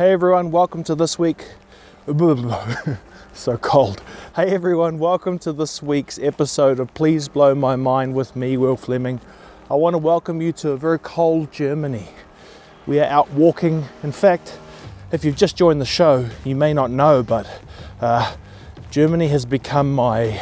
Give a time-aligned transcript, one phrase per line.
[0.00, 1.44] Hey everyone, welcome to this week.
[3.34, 4.02] so cold.
[4.34, 8.78] Hey everyone, welcome to this week's episode of Please Blow My Mind with me, Will
[8.78, 9.20] Fleming.
[9.70, 12.08] I want to welcome you to a very cold Germany.
[12.86, 13.84] We are out walking.
[14.02, 14.58] In fact,
[15.12, 17.46] if you've just joined the show, you may not know, but
[18.00, 18.34] uh,
[18.90, 20.40] Germany has become my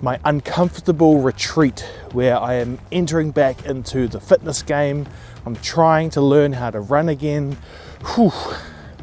[0.00, 5.06] my uncomfortable retreat where I am entering back into the fitness game.
[5.46, 7.56] I'm trying to learn how to run again.
[8.04, 8.32] Whew.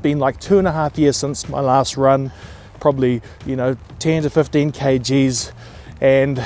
[0.02, 2.32] Been like two and a half years since my last run,
[2.80, 5.52] probably you know 10 to 15 kgs,
[6.00, 6.40] and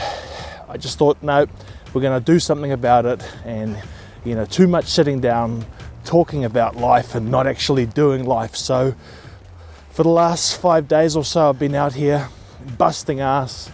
[0.68, 1.46] I just thought, no,
[1.94, 3.24] we're going to do something about it.
[3.46, 3.78] And
[4.26, 5.66] you know, too much sitting down,
[6.06, 8.56] talking about life, and not actually doing life.
[8.56, 8.96] So
[9.92, 12.28] for the last five days or so, I've been out here
[12.78, 13.70] busting ass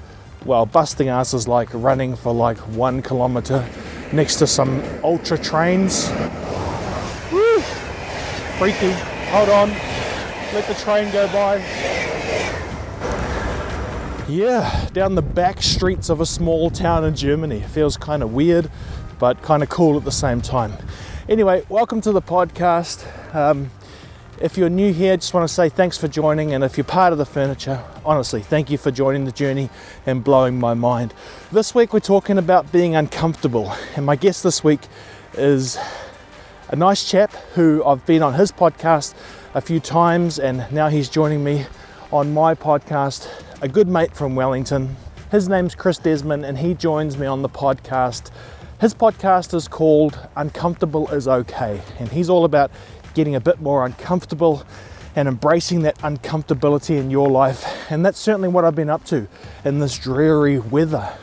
[0.45, 3.67] well, busting ass is like running for like one kilometer
[4.13, 6.09] next to some ultra trains.
[8.59, 8.91] Freaky.
[9.31, 9.69] Hold on.
[10.53, 11.59] Let the train go by.
[14.27, 17.61] Yeah, down the back streets of a small town in Germany.
[17.61, 18.69] Feels kind of weird,
[19.17, 20.73] but kind of cool at the same time.
[21.29, 23.05] Anyway, welcome to the podcast.
[23.33, 23.71] Um,
[24.41, 26.53] if you're new here, just want to say thanks for joining.
[26.53, 29.69] And if you're part of the furniture, honestly, thank you for joining the journey
[30.05, 31.13] and blowing my mind.
[31.49, 33.71] This week, we're talking about being uncomfortable.
[33.95, 34.81] And my guest this week
[35.35, 35.77] is
[36.71, 39.15] a nice chap who I've been on his podcast
[39.55, 41.65] a few times, and now he's joining me
[42.11, 43.27] on my podcast.
[43.63, 44.95] A good mate from Wellington.
[45.31, 48.29] His name's Chris Desmond, and he joins me on the podcast.
[48.79, 52.69] His podcast is called Uncomfortable is Okay, and he's all about
[53.15, 54.63] getting a bit more uncomfortable
[55.15, 57.65] and embracing that uncomfortability in your life.
[57.91, 59.27] And that's certainly what I've been up to
[59.65, 61.17] in this dreary weather.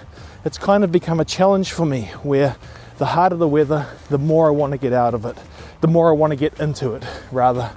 [0.44, 2.56] It's kind of become a challenge for me where
[2.98, 5.36] the harder the weather, the more I want to get out of it,
[5.80, 7.70] the more I want to get into it, rather.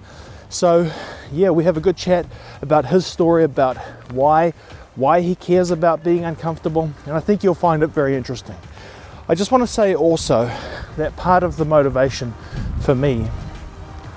[0.49, 0.91] So,
[1.31, 2.25] yeah, we have a good chat
[2.61, 3.77] about his story, about
[4.11, 4.53] why
[4.95, 8.55] why he cares about being uncomfortable, and I think you'll find it very interesting.
[9.29, 10.51] I just want to say also
[10.97, 12.33] that part of the motivation
[12.81, 13.29] for me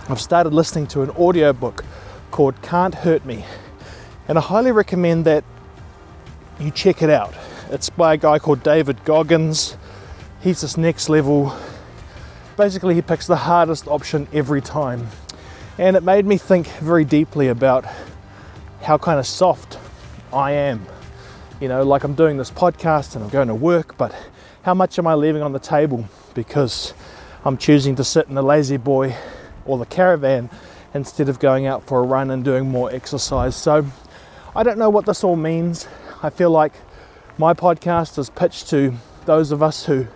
[0.09, 1.84] I've started listening to an audiobook
[2.32, 3.44] called Can't Hurt Me,
[4.27, 5.44] and I highly recommend that
[6.59, 7.32] you check it out.
[7.71, 9.77] It's by a guy called David Goggins.
[10.42, 11.56] He's this next level.
[12.56, 15.06] Basically, he picks the hardest option every time.
[15.78, 17.84] And it made me think very deeply about
[18.82, 19.78] how kind of soft
[20.32, 20.84] I am.
[21.60, 24.12] You know, like I'm doing this podcast and I'm going to work, but
[24.62, 26.92] how much am I leaving on the table because
[27.44, 29.14] I'm choosing to sit in the lazy boy
[29.64, 30.50] or the caravan
[30.92, 33.54] instead of going out for a run and doing more exercise.
[33.54, 33.86] So
[34.56, 35.86] I don't know what this all means.
[36.20, 36.72] I feel like
[37.38, 40.09] my podcast is pitched to those of us who,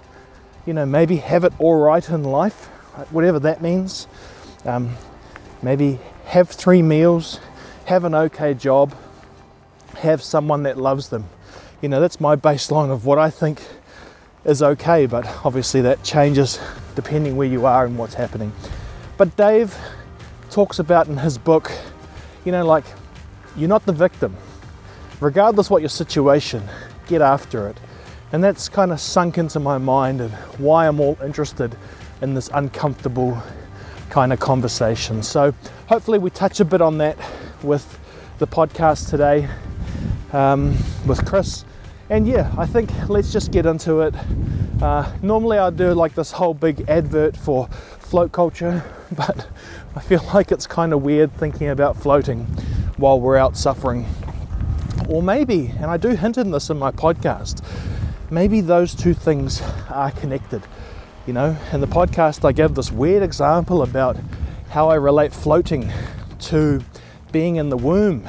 [0.66, 2.66] you know, maybe have it all right in life,
[3.10, 4.06] whatever that means.
[4.65, 4.97] Um,
[5.62, 7.41] maybe have three meals,
[7.87, 8.94] have an okay job,
[9.99, 11.28] have someone that loves them.
[11.81, 13.62] You know, that's my baseline of what I think
[14.44, 16.59] is okay, but obviously that changes
[16.94, 18.53] depending where you are and what's happening.
[19.16, 19.76] But Dave
[20.50, 21.71] talks about in his book,
[22.44, 22.84] you know, like
[23.56, 24.37] you're not the victim.
[25.21, 26.62] Regardless what your situation,
[27.06, 27.78] get after it.
[28.32, 31.76] And that's kind of sunk into my mind and why I'm all interested
[32.20, 33.41] in this uncomfortable
[34.10, 35.22] kind of conversation.
[35.22, 35.54] So
[35.88, 37.16] hopefully we touch a bit on that
[37.62, 37.98] with
[38.38, 39.48] the podcast today
[40.32, 40.76] um,
[41.06, 41.64] with Chris.
[42.10, 44.14] And yeah, I think let's just get into it.
[44.81, 49.48] Uh, normally I do like this whole big advert for float culture, but
[49.94, 52.44] I feel like it's kind of weird thinking about floating
[52.97, 54.06] while we're out suffering.
[55.08, 57.62] Or maybe, and I do hint in this in my podcast,
[58.31, 60.62] maybe those two things are connected.
[61.26, 64.16] You know, in the podcast, I gave this weird example about
[64.70, 65.92] how I relate floating
[66.41, 66.82] to
[67.32, 68.28] being in the womb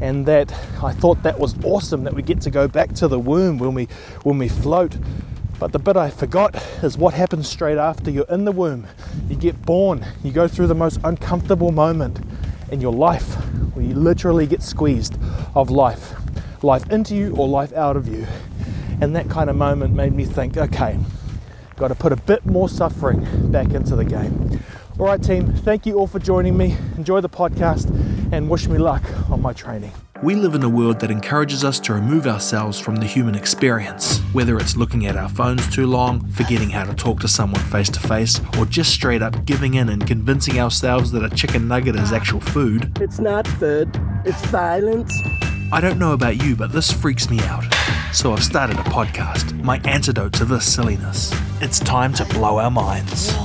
[0.00, 0.52] and that
[0.82, 3.74] I thought that was awesome that we get to go back to the womb when
[3.74, 3.84] we
[4.22, 4.96] when we float
[5.58, 8.86] but the bit I forgot is what happens straight after you're in the womb.
[9.28, 12.20] You get born, you go through the most uncomfortable moment
[12.72, 13.34] in your life
[13.74, 15.16] where you literally get squeezed
[15.54, 16.14] of life,
[16.62, 18.26] life into you or life out of you.
[19.00, 20.98] And that kind of moment made me think, okay,
[21.76, 24.60] got to put a bit more suffering back into the game.
[24.98, 26.76] All right, team, thank you all for joining me.
[26.96, 27.90] Enjoy the podcast
[28.32, 29.92] and wish me luck on my training.
[30.22, 34.20] We live in a world that encourages us to remove ourselves from the human experience,
[34.32, 37.90] whether it's looking at our phones too long, forgetting how to talk to someone face
[37.90, 41.96] to face, or just straight up giving in and convincing ourselves that a chicken nugget
[41.96, 42.96] is actual food.
[43.00, 43.90] It's not food,
[44.24, 45.12] it's violence.
[45.72, 47.64] I don't know about you, but this freaks me out.
[48.14, 51.32] So I've started a podcast, my antidote to this silliness.
[51.60, 53.36] It's time to blow our minds.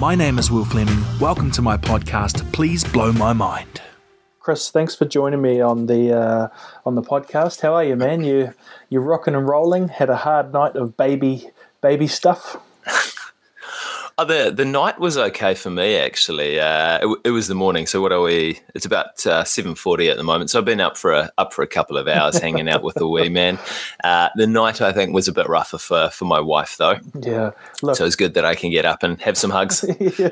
[0.00, 1.04] My name is Will Fleming.
[1.20, 3.82] Welcome to my podcast, Please Blow My Mind.
[4.40, 6.48] Chris, thanks for joining me on the uh,
[6.86, 7.60] on the podcast.
[7.60, 8.24] How are you, man?
[8.24, 8.54] You
[8.88, 9.88] you rocking and rolling?
[9.88, 11.50] Had a hard night of baby
[11.82, 12.56] baby stuff.
[14.18, 16.58] Oh, the the night was okay for me actually.
[16.58, 17.86] Uh, it, it, was the morning.
[17.86, 18.60] So what are we?
[18.74, 20.48] It's about uh, seven forty at the moment.
[20.48, 22.94] So I've been up for a up for a couple of hours, hanging out with
[22.94, 23.58] the wee man.
[24.04, 26.96] Uh, the night I think was a bit rougher for for my wife though.
[27.20, 27.52] Yeah,
[27.82, 29.84] Look, so it's good that I can get up and have some hugs.
[30.18, 30.28] yeah.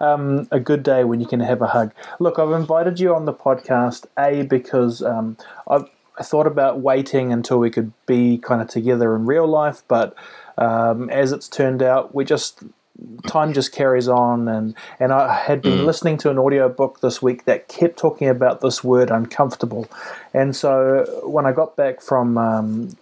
[0.00, 1.92] um, a good day when you can have a hug.
[2.18, 5.36] Look, I've invited you on the podcast a because um,
[5.68, 5.88] I've
[6.18, 10.16] I thought about waiting until we could be kind of together in real life, but
[10.56, 12.64] um, as it's turned out, we just
[13.26, 15.84] time just carries on and and I had been mm.
[15.84, 19.88] listening to an audio book this week that kept talking about this word uncomfortable
[20.34, 22.96] and so when I got back from um,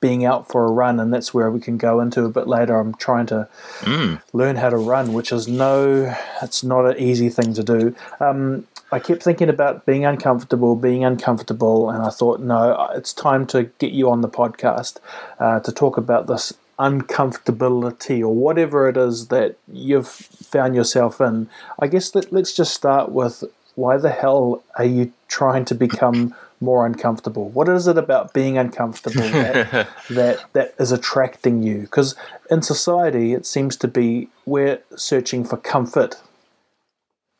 [0.00, 2.78] being out for a run and that's where we can go into a bit later
[2.78, 3.48] I'm trying to
[3.80, 4.20] mm.
[4.34, 8.66] learn how to run which is no it's not an easy thing to do um,
[8.90, 13.64] I kept thinking about being uncomfortable, being uncomfortable, and I thought, no, it's time to
[13.78, 14.96] get you on the podcast
[15.38, 21.48] uh, to talk about this uncomfortability or whatever it is that you've found yourself in,
[21.78, 23.44] I guess let, let's just start with
[23.74, 27.48] why the hell are you trying to become more uncomfortable?
[27.50, 31.82] What is it about being uncomfortable that that, that is attracting you?
[31.82, 32.14] Because
[32.50, 36.16] in society, it seems to be we're searching for comfort.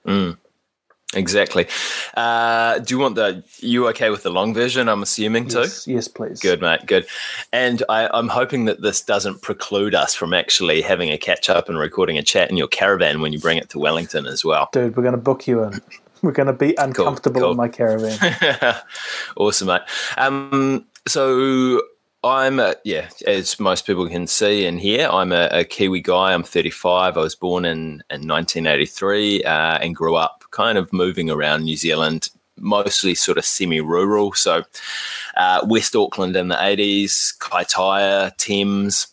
[0.07, 0.39] Mm.
[1.19, 1.67] Exactly.
[2.15, 3.43] Uh, do you want the?
[3.59, 4.89] You okay with the long version?
[4.89, 5.61] I'm assuming too.
[5.61, 6.41] Yes, yes please.
[6.41, 6.87] Good, mate.
[6.87, 7.07] Good.
[7.53, 11.69] And I, I'm hoping that this doesn't preclude us from actually having a catch up
[11.69, 14.69] and recording a chat in your caravan when you bring it to Wellington as well.
[14.73, 15.81] Dude, we're going to book you in.
[16.21, 17.51] We're going to be uncomfortable cool, cool.
[17.53, 18.75] in my caravan.
[19.37, 19.83] awesome, mate.
[20.17, 21.81] Um, so
[22.25, 26.35] I'm a, yeah, as most people can see and hear, I'm a, a Kiwi guy.
[26.35, 27.17] I'm 35.
[27.17, 31.77] I was born in, in 1983 uh, and grew up kind of moving around New
[31.77, 34.33] Zealand, mostly sort of semi-rural.
[34.35, 34.65] So
[35.37, 39.09] uh, West Auckland in the 80s, Kaitaia, Thames,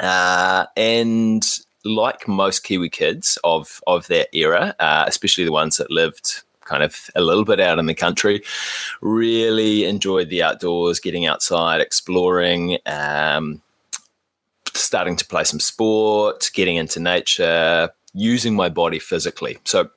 [0.00, 1.44] uh, and
[1.84, 6.82] like most Kiwi kids of of that era, uh, especially the ones that lived kind
[6.82, 8.42] of a little bit out in the country.
[9.00, 13.62] Really enjoyed the outdoors, getting outside, exploring, um,
[14.74, 19.58] starting to play some sport, getting into nature, using my body physically.
[19.64, 19.90] So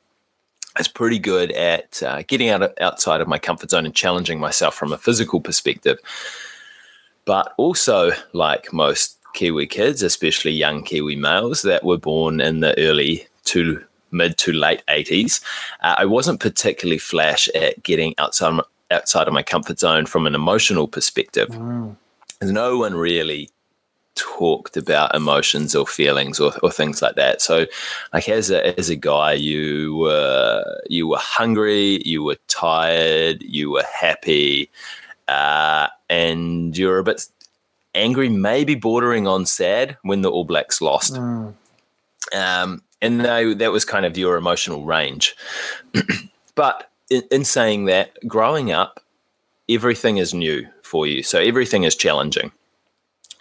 [0.76, 3.96] I was pretty good at uh, getting out of, outside of my comfort zone and
[3.96, 5.98] challenging myself from a physical perspective.
[7.26, 12.78] But also, like most Kiwi kids, especially young Kiwi males that were born in the
[12.80, 15.44] early to mid to late 80s,
[15.82, 18.60] uh, I wasn't particularly flash at getting outside
[18.92, 21.50] outside of my comfort zone from an emotional perspective.
[21.50, 21.96] Mm.
[22.42, 23.50] No one really
[24.20, 27.42] talked about emotions or feelings or, or things like that.
[27.42, 27.66] So,
[28.14, 33.72] like as a as a guy, you were you were hungry, you were tired, you
[33.72, 34.70] were happy,
[35.28, 37.28] uh, and you were a bit
[37.96, 41.14] angry, maybe bordering on sad when the All Blacks lost.
[41.14, 41.54] Mm.
[42.36, 45.36] Um, and they, that was kind of your emotional range.
[46.56, 49.02] but in, in saying that, growing up,
[49.70, 51.24] everything is new for you.
[51.24, 52.52] So everything is challenging.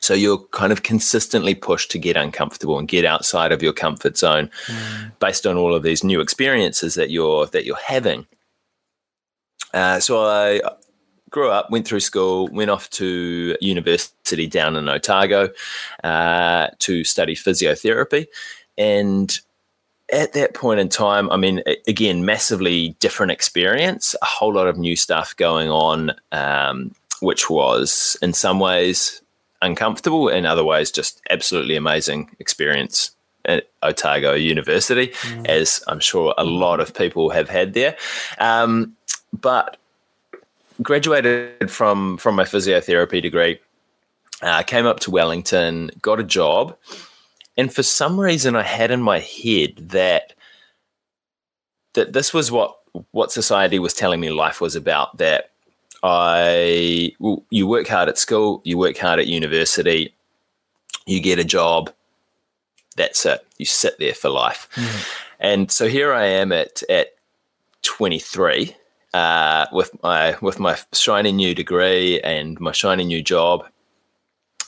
[0.00, 4.17] So you're kind of consistently pushed to get uncomfortable and get outside of your comfort
[4.17, 5.12] zone mm.
[5.19, 8.27] based on all of these new experiences that you're that you're having.
[9.75, 10.61] Uh, so I
[11.31, 15.51] grew up, went through school, went off to university down in Otago
[16.05, 18.29] uh, to study physiotherapy,
[18.79, 19.39] and
[20.11, 24.79] at that point in time, I mean, again, massively different experience, a whole lot of
[24.79, 29.20] new stuff going on, um, which was in some ways
[29.62, 33.12] uncomfortable, in other ways, just absolutely amazing experience
[33.44, 35.46] at Otago University, mm.
[35.46, 37.96] as I'm sure a lot of people have had there.
[38.38, 38.96] Um,
[39.32, 39.77] but
[40.82, 43.58] graduated from from my physiotherapy degree,
[44.43, 46.77] uh, came up to Wellington, got a job
[47.58, 50.32] and for some reason, I had in my head that
[51.94, 52.79] that this was what
[53.10, 55.19] what society was telling me life was about.
[55.19, 55.50] That
[56.02, 60.14] I well, you work hard at school, you work hard at university,
[61.06, 61.90] you get a job.
[62.96, 63.46] That's it.
[63.58, 64.69] You sit there for life.
[64.74, 65.24] Mm.
[65.40, 67.14] And so here I am at at
[67.82, 68.76] 23
[69.14, 73.67] uh, with my with my shiny new degree and my shiny new job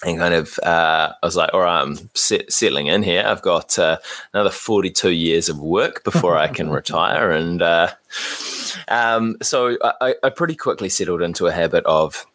[0.05, 3.23] and kind of uh, I was like, all right, I'm set, settling in here.
[3.27, 3.99] I've got uh,
[4.33, 7.89] another 42 years of work before I can retire, and uh,
[8.89, 12.27] um, so I, I, pretty quickly settled into a habit of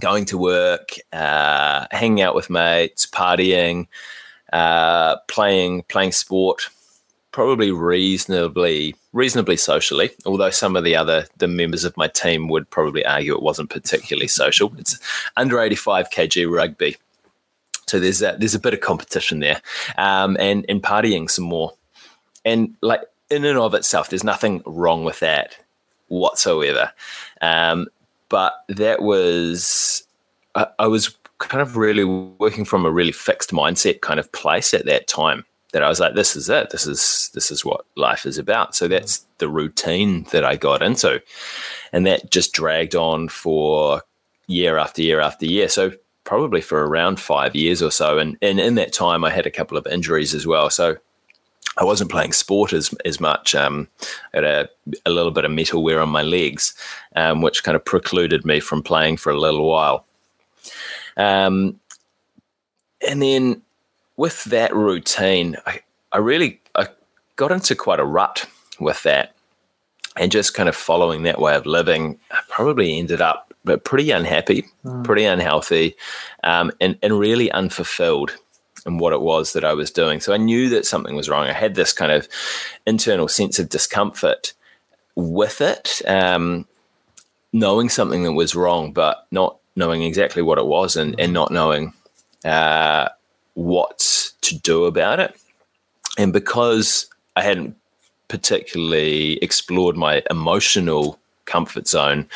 [0.00, 3.86] going to work, uh, hanging out with mates, partying.
[4.52, 6.68] uh, playing playing sport,
[7.32, 10.10] probably reasonably reasonably socially.
[10.24, 13.70] Although some of the other the members of my team would probably argue it wasn't
[13.70, 14.72] particularly social.
[14.78, 14.98] It's
[15.36, 16.96] under 85 kg rugby,
[17.86, 19.60] so there's a, there's a bit of competition there,
[19.98, 21.72] um, and and partying some more,
[22.44, 25.56] and like in and of itself, there's nothing wrong with that
[26.08, 26.92] whatsoever.
[27.40, 27.88] Um,
[28.28, 30.04] but that was
[30.54, 34.74] I, I was kind of really working from a really fixed mindset kind of place
[34.74, 36.70] at that time that I was like, this is it.
[36.70, 38.74] This is this is what life is about.
[38.74, 41.22] So that's the routine that I got into,
[41.92, 44.02] and that just dragged on for
[44.46, 45.68] year after year after year.
[45.68, 45.92] So
[46.24, 48.18] probably for around five years or so.
[48.18, 50.70] And and in that time, I had a couple of injuries as well.
[50.70, 50.96] So
[51.76, 53.54] I wasn't playing sport as as much.
[53.54, 53.88] Um,
[54.34, 54.68] I had a,
[55.06, 56.74] a little bit of metal wear on my legs,
[57.16, 60.04] um, which kind of precluded me from playing for a little while.
[61.16, 61.80] Um,
[63.08, 63.62] and then
[64.20, 65.80] with that routine, I,
[66.12, 66.88] I really I
[67.36, 68.46] got into quite a rut
[68.78, 69.34] with that,
[70.14, 72.18] and just kind of following that way of living.
[72.30, 75.04] I probably ended up but pretty unhappy, mm.
[75.04, 75.96] pretty unhealthy,
[76.44, 78.36] um, and and really unfulfilled
[78.84, 80.20] in what it was that I was doing.
[80.20, 81.46] So I knew that something was wrong.
[81.46, 82.28] I had this kind of
[82.86, 84.52] internal sense of discomfort
[85.14, 86.66] with it, um,
[87.54, 91.50] knowing something that was wrong, but not knowing exactly what it was and, and not
[91.50, 91.94] knowing
[92.44, 93.08] uh,
[93.60, 95.36] what to do about it.
[96.18, 97.76] And because I hadn't
[98.28, 102.28] particularly explored my emotional comfort zone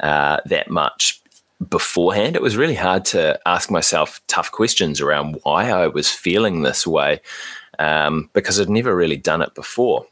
[0.00, 1.20] uh, that much
[1.68, 6.62] beforehand, it was really hard to ask myself tough questions around why I was feeling
[6.62, 7.20] this way
[7.78, 10.06] um, because I'd never really done it before.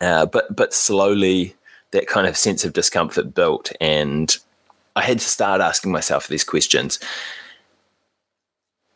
[0.00, 1.54] Uh, but but slowly,
[1.90, 4.38] that kind of sense of discomfort built, and
[4.96, 6.98] I had to start asking myself these questions.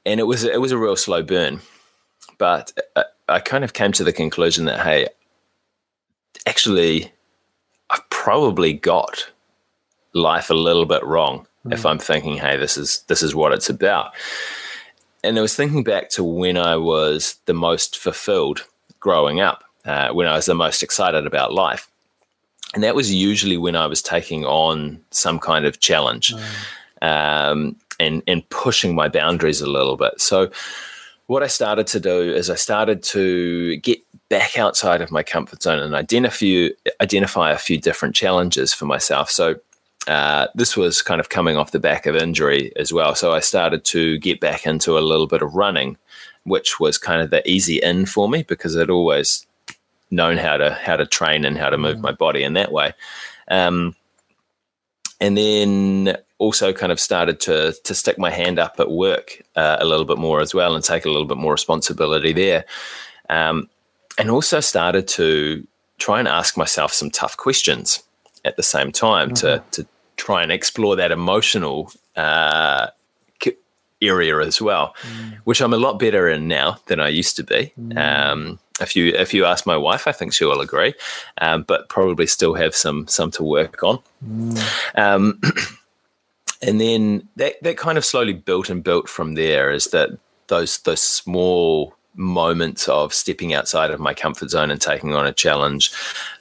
[0.07, 1.61] And it was it was a real slow burn,
[2.39, 5.09] but I, I kind of came to the conclusion that hey,
[6.47, 7.13] actually,
[7.91, 9.31] I've probably got
[10.13, 11.73] life a little bit wrong mm.
[11.73, 14.15] if I'm thinking, hey, this is this is what it's about.
[15.23, 18.67] And I was thinking back to when I was the most fulfilled
[19.01, 21.91] growing up, uh, when I was the most excited about life.
[22.75, 27.07] And that was usually when I was taking on some kind of challenge mm.
[27.07, 30.21] um, and, and pushing my boundaries a little bit.
[30.21, 30.51] So,
[31.27, 33.99] what I started to do is I started to get
[34.29, 36.69] back outside of my comfort zone and identify
[37.01, 39.31] identify a few different challenges for myself.
[39.31, 39.57] So
[40.07, 43.15] uh, this was kind of coming off the back of injury as well.
[43.15, 45.97] So I started to get back into a little bit of running,
[46.45, 49.47] which was kind of the easy in for me because I'd always
[50.11, 52.03] known how to how to train and how to move mm.
[52.03, 52.93] my body in that way.
[53.49, 53.97] Um,
[55.21, 59.77] and then also kind of started to to stick my hand up at work uh,
[59.81, 62.65] a little bit more as well and take a little bit more responsibility there.
[63.31, 63.69] Um,
[64.19, 65.67] and also started to
[65.99, 68.03] try and ask myself some tough questions
[68.45, 69.47] at the same time mm-hmm.
[69.47, 72.89] to to try and explore that emotional uh,
[74.05, 75.37] area as well, mm.
[75.45, 77.73] which I'm a lot better in now than I used to be.
[77.81, 77.97] Mm.
[77.97, 80.95] Um, if you if you ask my wife, I think she will agree,
[81.41, 84.01] um, but probably still have some some to work on.
[84.27, 84.99] Mm.
[84.99, 85.41] Um,
[86.63, 89.71] and then that that kind of slowly built and built from there.
[89.71, 90.11] Is that
[90.49, 95.33] those those small moments of stepping outside of my comfort zone and taking on a
[95.33, 95.91] challenge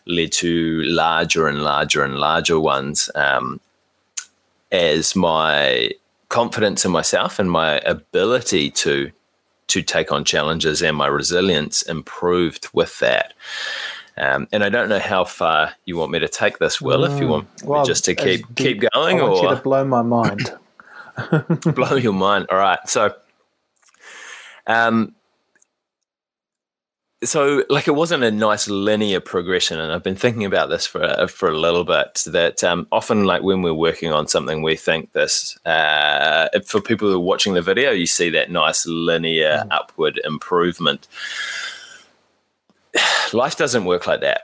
[0.05, 3.59] led to larger and larger and larger ones um,
[4.71, 5.89] as my
[6.29, 9.11] confidence in myself and my ability to
[9.67, 13.33] to take on challenges and my resilience improved with that.
[14.15, 17.01] Um, and I don't know how far you want me to take this, Will.
[17.01, 19.61] Mm, if you want well, just to keep keep going, I want or you to
[19.61, 20.53] blow my mind.
[21.75, 22.47] blow your mind.
[22.49, 22.79] All right.
[22.87, 23.15] So,
[24.67, 25.15] um,
[27.25, 31.27] so like it wasn't a nice linear progression and i've been thinking about this for
[31.27, 35.11] for a little bit that um, often like when we're working on something we think
[35.13, 39.67] this uh, for people who are watching the video you see that nice linear mm.
[39.71, 41.07] upward improvement
[43.33, 44.41] life doesn't work like that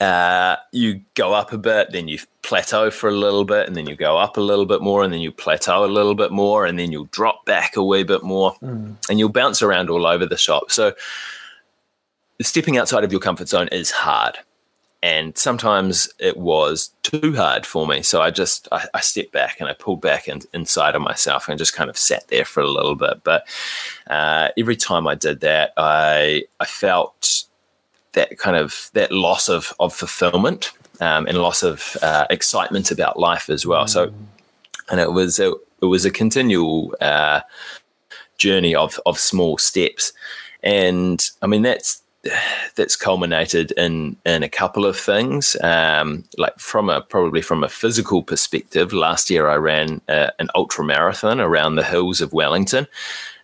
[0.00, 3.86] uh, you go up a bit then you plateau for a little bit and then
[3.86, 6.66] you go up a little bit more and then you plateau a little bit more
[6.66, 8.96] and then you'll drop back a wee bit more mm.
[9.08, 10.92] and you'll bounce around all over the shop so
[12.40, 14.38] stepping outside of your comfort zone is hard.
[15.02, 18.02] And sometimes it was too hard for me.
[18.02, 21.48] So I just, I, I stepped back and I pulled back in, inside of myself
[21.48, 23.22] and just kind of sat there for a little bit.
[23.22, 23.46] But
[24.08, 27.44] uh, every time I did that, I, I felt
[28.12, 33.18] that kind of, that loss of, of fulfillment um, and loss of uh, excitement about
[33.18, 33.86] life as well.
[33.86, 34.12] So,
[34.90, 37.42] and it was, it, it was a continual, uh,
[38.38, 40.12] journey of of small steps,
[40.62, 42.04] and I mean that's
[42.74, 45.56] that's culminated in in a couple of things.
[45.62, 50.48] Um, like from a probably from a physical perspective, last year I ran uh, an
[50.54, 52.86] ultra marathon around the hills of Wellington.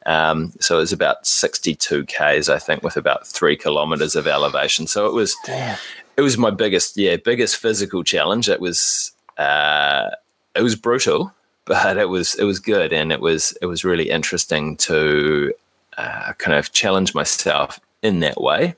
[0.07, 4.87] Um, so it was about 62 k's, I think, with about three kilometers of elevation.
[4.87, 5.79] So it was, Damn.
[6.17, 8.49] it was my biggest, yeah, biggest physical challenge.
[8.49, 10.11] It was, uh,
[10.55, 11.33] it was brutal,
[11.65, 15.55] but it was, it was good, and it was, it was really interesting to
[15.97, 18.77] uh, kind of challenge myself in that way.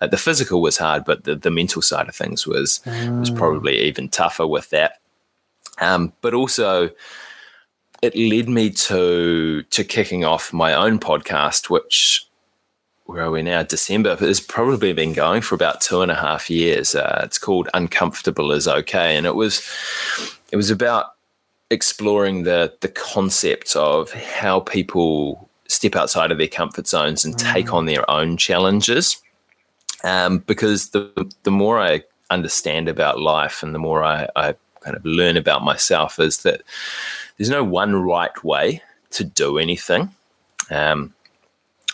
[0.00, 3.20] Like the physical was hard, but the, the mental side of things was mm.
[3.20, 5.00] was probably even tougher with that.
[5.80, 6.90] Um, but also,
[8.00, 12.24] it led me to to kicking off my own podcast, which
[13.04, 13.62] where are we now?
[13.62, 14.16] December.
[14.20, 16.94] It's probably been going for about two and a half years.
[16.94, 19.68] Uh, it's called Uncomfortable is Okay, and it was
[20.52, 21.14] it was about
[21.70, 27.52] exploring the the concept of how people step outside of their comfort zones and mm.
[27.52, 29.22] take on their own challenges.
[30.04, 34.96] Um, because the the more I understand about life and the more I, I kind
[34.96, 36.62] of learn about myself is that
[37.36, 40.10] there's no one right way to do anything.
[40.70, 41.14] Um,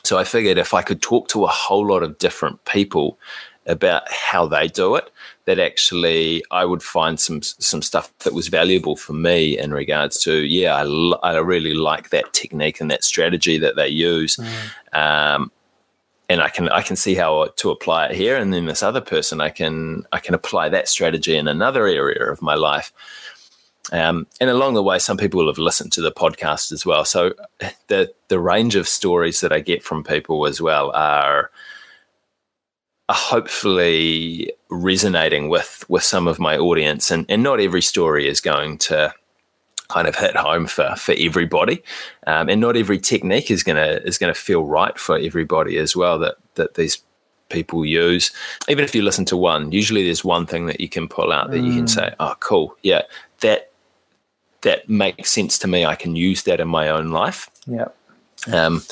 [0.03, 3.19] so I figured if I could talk to a whole lot of different people
[3.67, 5.11] about how they do it,
[5.47, 10.23] that actually I would find some some stuff that was valuable for me in regards
[10.25, 14.37] to yeah I, I really like that technique and that strategy that they use.
[14.37, 14.99] Mm.
[14.99, 15.53] Um,
[16.29, 19.01] and I can I can see how to apply it here, and then this other
[19.01, 22.93] person I can I can apply that strategy in another area of my life.
[23.93, 27.05] Um, and along the way, some people will have listened to the podcast as well.
[27.05, 27.35] So
[27.89, 31.51] the the range of stories that I get from people as well are
[33.11, 37.11] hopefully resonating with with some of my audience.
[37.11, 39.13] And, and not every story is going to
[39.89, 41.83] kind of hit home for for everybody.
[42.27, 46.19] Um, and not every technique is gonna is gonna feel right for everybody as well
[46.21, 47.03] that that these
[47.51, 48.33] people use.
[48.69, 51.51] Even if you listen to one usually there's one thing that you can pull out
[51.51, 51.67] that mm.
[51.67, 51.91] you can mm.
[51.91, 52.77] say oh cool.
[52.83, 53.03] Yeah
[53.41, 53.71] that
[54.63, 55.85] that makes sense to me.
[55.85, 57.51] I can use that in my own life.
[57.67, 57.89] Yeah
[58.53, 58.83] um,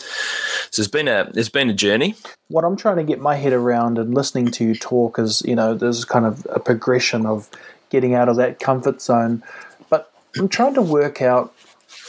[0.73, 2.15] so it's been a it's been a journey.
[2.49, 5.55] What I'm trying to get my head around and listening to you talk is, you
[5.55, 7.51] know, there's kind of a progression of
[7.91, 9.43] getting out of that comfort zone.
[9.91, 11.55] But I'm trying to work out,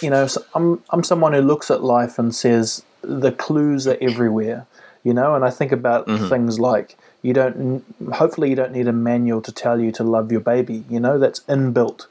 [0.02, 4.66] you know, I'm I'm someone who looks at life and says the clues are everywhere,
[5.04, 6.30] you know, and I think about mm-hmm.
[6.30, 10.32] things like you don't hopefully you don't need a manual to tell you to love
[10.32, 12.08] your baby, you know, that's inbuilt.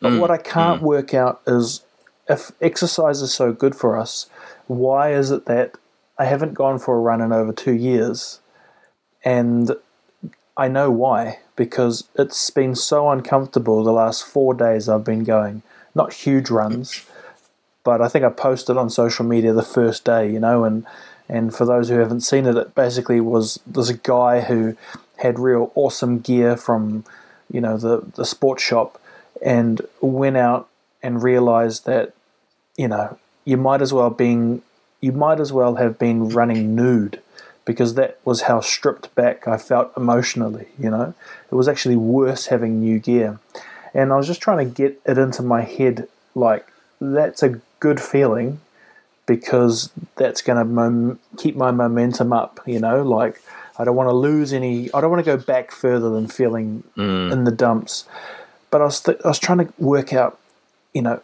[0.00, 1.84] But mm what I can't mm work out is
[2.28, 4.28] if exercise is so good for us,
[4.66, 5.76] why is it that
[6.18, 8.40] I haven't gone for a run in over two years?
[9.24, 9.72] And
[10.56, 15.62] I know why, because it's been so uncomfortable the last four days I've been going.
[15.94, 17.04] Not huge runs,
[17.82, 20.86] but I think I posted on social media the first day, you know, and
[21.28, 24.76] and for those who haven't seen it, it basically was there's a guy who
[25.16, 27.04] had real awesome gear from,
[27.50, 29.00] you know, the, the sports shop
[29.42, 30.68] and went out
[31.02, 32.12] and realized that,
[32.76, 34.62] you know, you might as well been
[35.04, 37.20] you might as well have been running nude
[37.66, 41.12] because that was how stripped back I felt emotionally, you know.
[41.50, 43.38] It was actually worse having new gear.
[43.92, 46.66] And I was just trying to get it into my head like
[47.02, 48.60] that's a good feeling
[49.26, 53.42] because that's going to mom- keep my momentum up, you know, like
[53.78, 56.82] I don't want to lose any I don't want to go back further than feeling
[56.96, 57.30] mm.
[57.30, 58.06] in the dumps.
[58.70, 60.38] But I was th- I was trying to work out,
[60.94, 61.20] you know,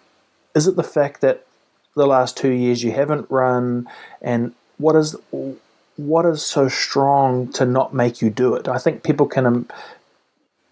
[0.54, 1.46] is it the fact that
[1.94, 3.88] the last two years you haven't run,
[4.20, 5.16] and what is
[5.96, 8.68] what is so strong to not make you do it?
[8.68, 9.68] I think people can um,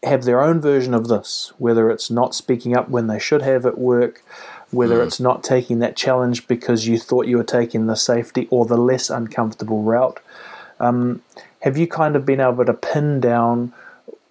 [0.02, 3.66] have their own version of this, whether it's not speaking up when they should have
[3.66, 4.22] at work,
[4.70, 5.06] whether mm.
[5.06, 8.76] it's not taking that challenge because you thought you were taking the safety or the
[8.76, 10.20] less uncomfortable route.
[10.80, 11.22] Um,
[11.60, 13.72] have you kind of been able to pin down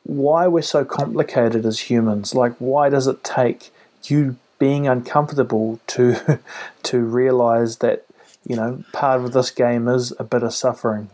[0.03, 2.33] why we're so complicated as humans?
[2.33, 3.71] Like, why does it take
[4.05, 6.39] you being uncomfortable to
[6.83, 8.05] to realize that
[8.45, 11.09] you know part of this game is a bit of suffering.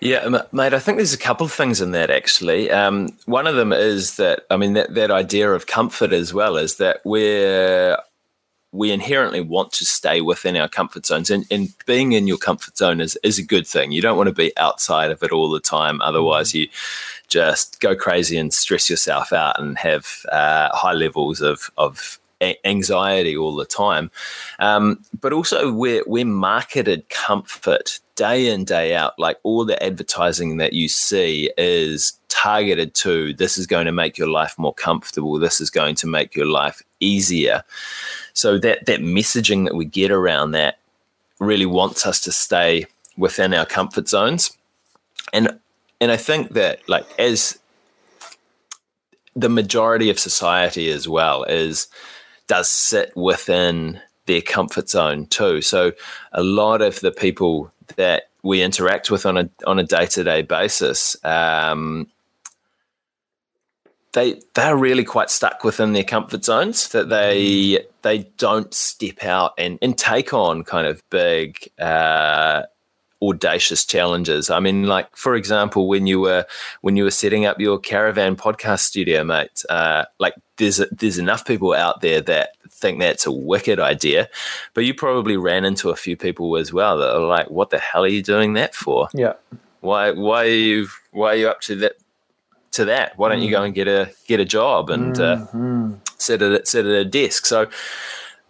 [0.00, 0.74] Yeah, mate.
[0.74, 2.70] I think there's a couple of things in that actually.
[2.70, 6.56] Um, one of them is that I mean that that idea of comfort as well
[6.56, 7.98] is that we're
[8.70, 12.76] we inherently want to stay within our comfort zones and, and being in your comfort
[12.76, 15.50] zone is, is a good thing you don't want to be outside of it all
[15.50, 16.58] the time otherwise mm-hmm.
[16.58, 16.68] you
[17.28, 22.18] just go crazy and stress yourself out and have uh, high levels of, of
[22.64, 24.10] anxiety all the time.
[24.58, 29.18] Um, but also, we're, we're marketed comfort day in, day out.
[29.18, 34.16] Like all the advertising that you see is targeted to this is going to make
[34.16, 37.64] your life more comfortable, this is going to make your life easier.
[38.32, 40.78] So that that messaging that we get around that
[41.40, 42.86] really wants us to stay
[43.16, 44.56] within our comfort zones,
[45.32, 45.58] and
[46.00, 47.58] and I think that like as
[49.34, 51.88] the majority of society as well is
[52.48, 55.60] does sit within their comfort zone too.
[55.62, 55.92] So
[56.32, 60.24] a lot of the people that we interact with on a on a day to
[60.24, 62.08] day basis, um,
[64.12, 66.88] they they're really quite stuck within their comfort zones.
[66.88, 71.70] That they they don't step out and, and take on kind of big.
[71.78, 72.62] Uh,
[73.22, 74.50] audacious challenges.
[74.50, 76.46] I mean, like for example, when you were
[76.82, 79.64] when you were setting up your caravan podcast studio, mate.
[79.68, 84.28] Uh, like there's there's enough people out there that think that's a wicked idea,
[84.74, 87.78] but you probably ran into a few people as well that are like, "What the
[87.78, 89.08] hell are you doing that for?
[89.14, 89.34] Yeah,
[89.80, 91.92] why why are you why are you up to that?"
[92.72, 95.94] To that, why don't you go and get a get a job and mm-hmm.
[95.94, 97.46] uh, sit at sit at a desk?
[97.46, 97.66] So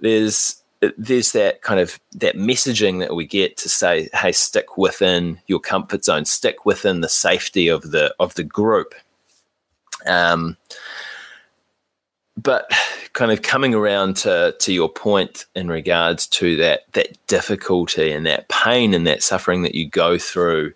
[0.01, 0.61] there's
[0.97, 5.61] there's that kind of that messaging that we get to say, "Hey, stick within your
[5.61, 8.95] comfort zone, stick within the safety of the of the group."
[10.07, 10.57] Um,
[12.37, 12.71] but
[13.13, 18.25] kind of coming around to to your point in regards to that that difficulty and
[18.27, 20.73] that pain and that suffering that you go through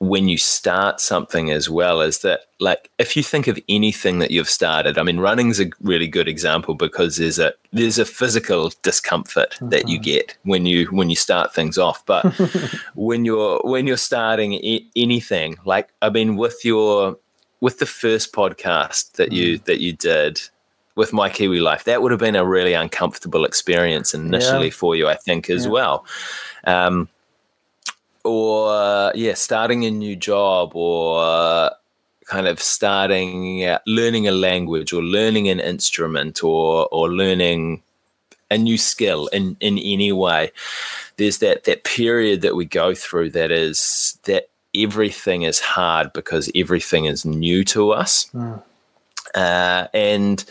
[0.00, 4.30] when you start something as well is that like if you think of anything that
[4.30, 8.72] you've started i mean running's a really good example because there's a there's a physical
[8.82, 9.68] discomfort mm-hmm.
[9.68, 10.04] that you mm-hmm.
[10.04, 12.24] get when you when you start things off but
[12.94, 14.54] when you're when you're starting
[14.96, 17.18] anything like i mean with your
[17.60, 19.64] with the first podcast that you mm.
[19.64, 20.40] that you did
[20.96, 24.72] with my kiwi life that would have been a really uncomfortable experience initially yeah.
[24.72, 25.70] for you i think as yeah.
[25.70, 26.06] well
[26.64, 27.08] um,
[28.24, 31.70] or yeah, starting a new job or
[32.26, 37.82] kind of starting uh, learning a language or learning an instrument or or learning
[38.50, 40.52] a new skill in in any way
[41.16, 46.50] there's that that period that we go through that is that everything is hard because
[46.54, 48.62] everything is new to us mm.
[49.34, 50.44] uh, and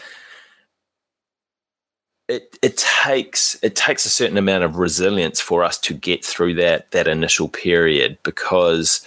[2.30, 6.54] it, it takes it takes a certain amount of resilience for us to get through
[6.54, 9.06] that that initial period because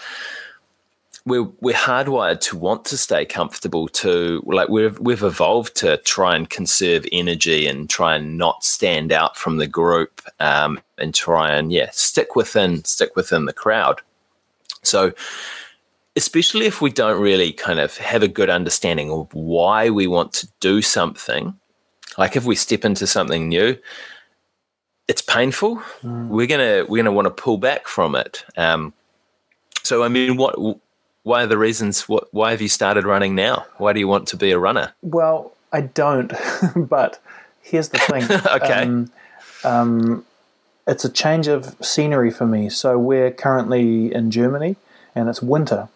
[1.25, 6.35] we're we're hardwired to want to stay comfortable to like we've we've evolved to try
[6.35, 11.53] and conserve energy and try and not stand out from the group um, and try
[11.53, 14.01] and yeah stick within stick within the crowd.
[14.83, 15.13] So
[16.17, 20.33] especially if we don't really kind of have a good understanding of why we want
[20.33, 21.57] to do something
[22.19, 23.77] like if we step into something new,
[25.09, 25.77] it's painful.
[26.03, 26.29] Mm.
[26.29, 28.45] We're gonna we're gonna want to pull back from it.
[28.57, 28.93] Um,
[29.83, 30.57] so I mean, what?
[31.25, 32.09] Why are the reasons?
[32.09, 32.33] What?
[32.33, 33.67] Why have you started running now?
[33.79, 34.93] Why do you want to be a runner?
[35.03, 36.33] Well, I don't.
[36.77, 37.21] but
[37.63, 38.25] here's the thing.
[38.63, 38.83] okay.
[38.83, 39.11] Um,
[39.65, 40.25] um,
[40.87, 42.69] it's a change of scenery for me.
[42.69, 44.77] So we're currently in Germany,
[45.15, 45.89] and it's winter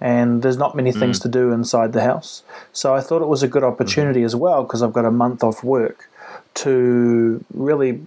[0.00, 1.22] and there's not many things mm.
[1.22, 2.42] to do inside the house.
[2.72, 4.24] So I thought it was a good opportunity mm.
[4.24, 6.08] as well because I've got a month off work
[6.54, 8.00] to really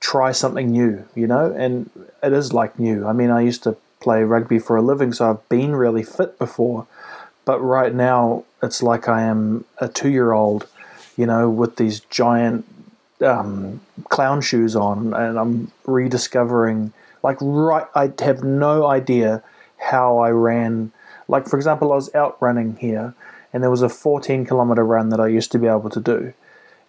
[0.00, 1.90] try something new, you know, and
[2.22, 3.06] it is like new.
[3.06, 6.38] I mean, I used to play rugby for a living, so I've been really fit
[6.38, 6.86] before,
[7.44, 10.66] but right now it's like I am a two year old,
[11.16, 12.64] you know, with these giant
[13.20, 16.92] um, clown shoes on, and I'm rediscovering.
[17.22, 19.42] Like, right, I have no idea
[19.78, 20.92] how I ran.
[21.28, 23.14] Like, for example, I was out running here,
[23.52, 26.34] and there was a 14 kilometer run that I used to be able to do.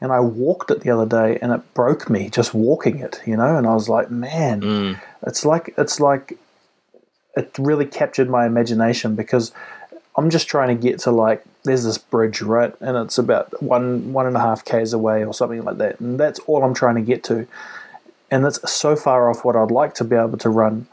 [0.02, 3.36] And I walked it the other day, and it broke me just walking it, you
[3.36, 3.58] know.
[3.58, 5.02] And I was like, man, mm.
[5.26, 6.38] it's like it's like
[7.36, 9.52] it really captured my imagination because
[10.16, 14.14] I'm just trying to get to like there's this bridge right, and it's about one
[14.14, 16.96] one and a half k's away or something like that, and that's all I'm trying
[16.96, 17.46] to get to,
[18.32, 20.88] and that's so far off what I'd like to be able to run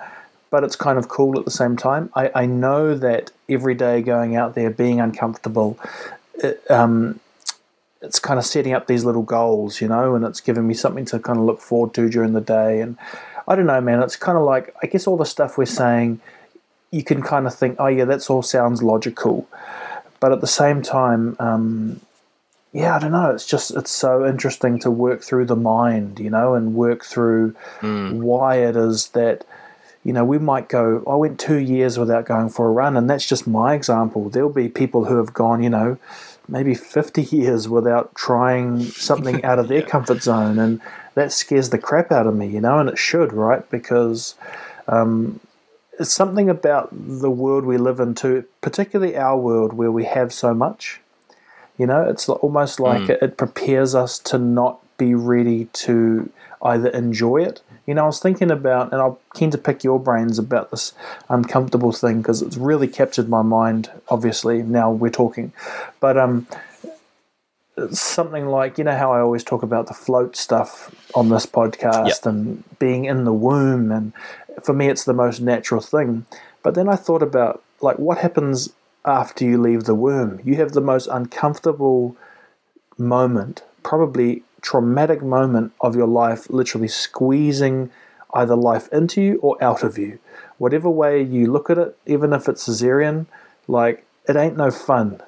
[0.50, 2.10] but it's kind of cool at the same time.
[2.14, 5.78] I, I know that every day going out there, being uncomfortable,
[6.34, 7.20] it, um,
[8.02, 11.04] it's kind of setting up these little goals, you know, and it's giving me something
[11.06, 12.80] to kind of look forward to during the day.
[12.80, 12.96] And
[13.48, 16.20] I don't know, man, it's kind of like, I guess all the stuff we're saying,
[16.90, 19.48] you can kind of think, oh, yeah, that's all sounds logical.
[20.20, 22.00] But at the same time, um,
[22.72, 23.30] yeah, I don't know.
[23.30, 27.54] It's just it's so interesting to work through the mind, you know, and work through
[27.80, 28.12] mm.
[28.18, 29.46] why it is that
[30.06, 33.10] you know, we might go, I went two years without going for a run, and
[33.10, 34.28] that's just my example.
[34.28, 35.98] There'll be people who have gone, you know,
[36.46, 39.86] maybe 50 years without trying something out of their yeah.
[39.86, 40.80] comfort zone, and
[41.14, 43.68] that scares the crap out of me, you know, and it should, right?
[43.68, 44.36] Because
[44.86, 45.40] um,
[45.98, 50.32] it's something about the world we live in, too, particularly our world where we have
[50.32, 51.00] so much.
[51.78, 56.30] You know, it's almost like it, it prepares us to not be ready to
[56.62, 57.62] either enjoy it.
[57.86, 60.92] You know, I was thinking about, and I'm keen to pick your brains about this
[61.28, 63.90] uncomfortable thing because it's really captured my mind.
[64.08, 65.52] Obviously, now we're talking,
[66.00, 66.46] but um,
[67.92, 72.06] something like you know how I always talk about the float stuff on this podcast
[72.08, 72.26] Yep.
[72.26, 74.12] and being in the womb, and
[74.62, 76.26] for me, it's the most natural thing.
[76.62, 78.70] But then I thought about like what happens
[79.04, 80.40] after you leave the womb.
[80.42, 82.16] You have the most uncomfortable
[82.98, 87.88] moment, probably traumatic moment of your life, literally squeezing
[88.34, 90.18] either life into you or out of you.
[90.58, 93.26] Whatever way you look at it, even if it's cesarean,
[93.68, 95.20] like it ain't no fun.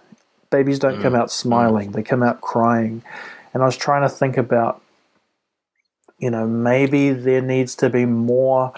[0.50, 3.02] Babies don't come out smiling, they come out crying.
[3.54, 4.82] And I was trying to think about,
[6.18, 8.72] you know, maybe there needs to be more,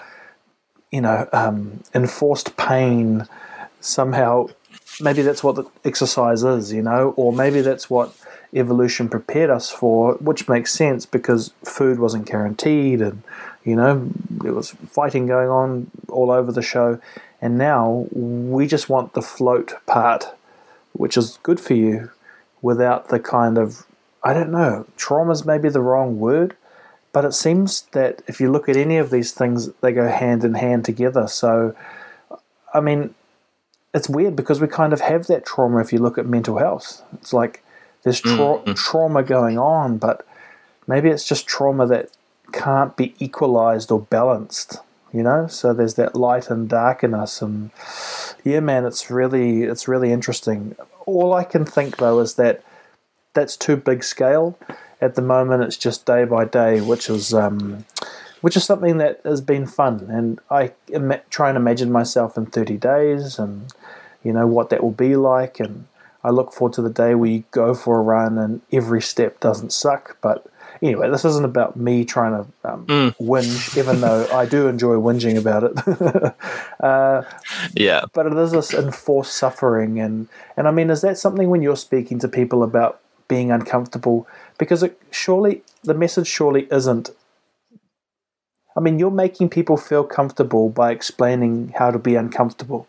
[0.91, 3.27] you know, um, enforced pain
[3.79, 4.49] somehow.
[4.99, 8.13] Maybe that's what the exercise is, you know, or maybe that's what
[8.53, 13.23] evolution prepared us for, which makes sense because food wasn't guaranteed and,
[13.63, 16.99] you know, there was fighting going on all over the show.
[17.41, 20.25] And now we just want the float part,
[20.93, 22.11] which is good for you,
[22.61, 23.85] without the kind of,
[24.23, 26.55] I don't know, trauma's maybe the wrong word,
[27.13, 30.43] but it seems that if you look at any of these things, they go hand
[30.43, 31.27] in hand together.
[31.27, 31.75] So,
[32.73, 33.15] I mean,
[33.93, 37.03] it's weird because we kind of have that trauma if you look at mental health.
[37.13, 37.63] It's like
[38.03, 40.25] there's tra- trauma going on, but
[40.87, 42.09] maybe it's just trauma that
[42.51, 44.77] can't be equalized or balanced,
[45.13, 45.47] you know?
[45.47, 47.71] So there's that light and dark in us and
[48.43, 50.75] yeah, man, it's really it's really interesting.
[51.05, 52.63] All I can think though is that
[53.33, 54.57] that's too big scale.
[54.99, 57.85] At the moment, it's just day by day, which is um,
[58.41, 60.07] which is something that has been fun.
[60.09, 63.73] And I Im- try and imagine myself in 30 days, and
[64.23, 65.59] you know what that will be like.
[65.59, 65.85] And
[66.23, 69.39] I look forward to the day where you go for a run and every step
[69.39, 70.17] doesn't suck.
[70.21, 70.45] But
[70.81, 72.85] anyway, this isn't about me trying to um,
[73.19, 76.35] whinge, even though I do enjoy whinging about it.
[77.75, 78.05] Yeah.
[78.13, 80.27] but it is this enforced suffering and
[80.57, 84.27] and I mean is that something when you're speaking to people about being uncomfortable
[84.57, 87.11] because it surely the message surely isn't
[88.75, 92.87] I mean you're making people feel comfortable by explaining how to be uncomfortable.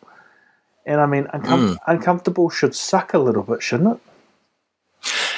[0.86, 4.00] And I mean uncom- uncomfortable should suck a little bit shouldn't it?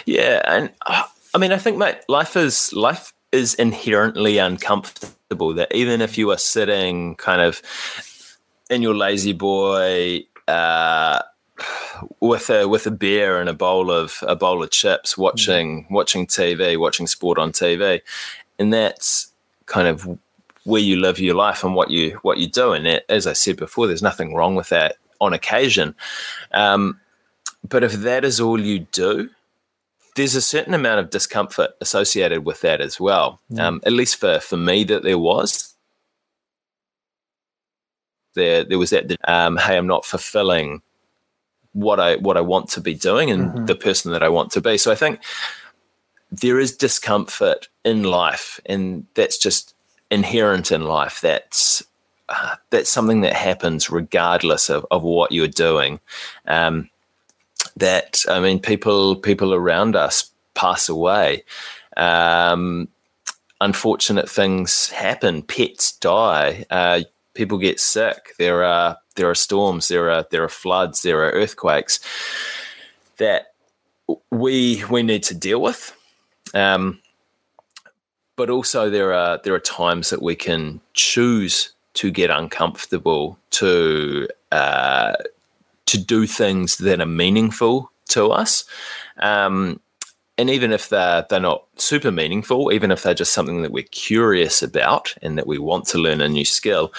[0.07, 1.04] Yeah, and uh,
[1.35, 5.54] I mean, I think, mate, life is life is inherently uncomfortable.
[5.54, 7.61] That even if you are sitting kind of
[8.70, 11.22] in your lazy boy uh,
[12.20, 16.26] with a with a beer and a bowl of a bowl of chips, watching watching
[16.26, 18.00] TV, watching sport on TV,
[18.59, 19.33] and that's
[19.66, 20.18] kind of
[20.64, 22.72] where you live your life and what you what you do.
[22.72, 25.94] And as I said before, there's nothing wrong with that on occasion.
[26.53, 27.00] Um,
[27.68, 29.31] but if that is all you do,
[30.16, 33.40] there's a certain amount of discomfort associated with that as well.
[33.59, 35.74] Um, at least for, for me, that there was.
[38.35, 39.16] There, there was that.
[39.29, 40.83] Um, hey, I'm not fulfilling
[41.72, 44.61] what I what I want to be doing and the person that I want to
[44.61, 44.79] be.
[44.79, 45.20] So I think
[46.31, 49.73] there is discomfort in life, and that's just
[50.14, 51.20] inherent in life.
[51.20, 51.83] That's
[52.29, 56.00] uh, that's something that happens regardless of, of what you're doing.
[56.46, 56.88] Um,
[57.77, 61.44] that I mean, people people around us pass away.
[61.96, 62.88] Um,
[63.61, 65.42] unfortunate things happen.
[65.42, 66.64] Pets die.
[66.70, 67.03] Uh,
[67.35, 68.35] people get sick.
[68.38, 69.88] There are there are storms.
[69.88, 71.03] There are there are floods.
[71.03, 72.00] There are earthquakes
[73.16, 73.55] that
[74.31, 75.94] we we need to deal with.
[76.55, 77.00] Um,
[78.37, 84.29] but also there are there are times that we can choose to get uncomfortable to
[84.53, 85.14] uh,
[85.87, 88.64] to do things that are meaningful to us.
[89.18, 89.81] Um,
[90.37, 93.85] and even if they're, they're not super meaningful, even if they're just something that we're
[93.85, 96.92] curious about and that we want to learn a new skill,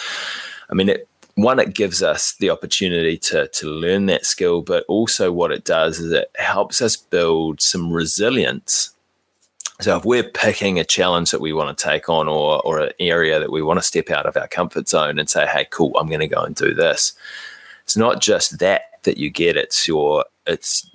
[0.70, 4.86] I mean, it, one, it gives us the opportunity to, to learn that skill, but
[4.88, 8.92] also what it does is it helps us build some resilience.
[9.82, 12.92] So if we're picking a challenge that we want to take on or, or an
[13.00, 15.92] area that we want to step out of our comfort zone and say, hey, cool,
[15.98, 17.14] I'm going to go and do this
[17.86, 20.90] it's not just that that you get it's your it's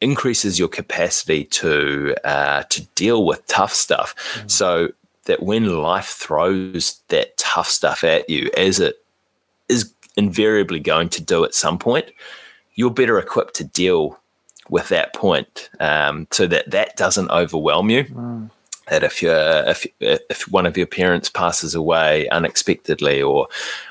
[0.00, 4.14] increases your capacity to uh, to deal with tough stuff.
[4.46, 4.88] So
[5.26, 8.96] that when life throws that tough stuff at you as it
[9.68, 12.10] is invariably going to do at some point
[12.74, 14.18] you're better equipped to deal
[14.70, 18.04] with that point um, so that that doesn't overwhelm you
[18.88, 23.48] that if you if if one of your parents passes away unexpectedly or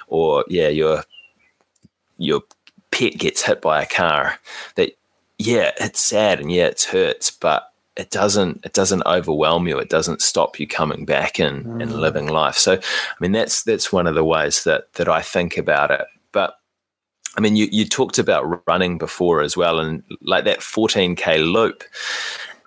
[0.07, 1.03] or yeah your
[2.17, 2.41] your
[2.91, 4.39] pet gets hit by a car
[4.75, 4.95] that
[5.39, 9.79] yeah, it's sad and yeah, it hurts, but it doesn't it doesn't overwhelm you.
[9.79, 11.81] It doesn't stop you coming back and, mm.
[11.81, 12.55] and living life.
[12.55, 16.05] So, I mean, that's that's one of the ways that that I think about it.
[16.33, 16.58] But
[17.39, 21.85] I mean, you you talked about running before as well, and like that 14k loop.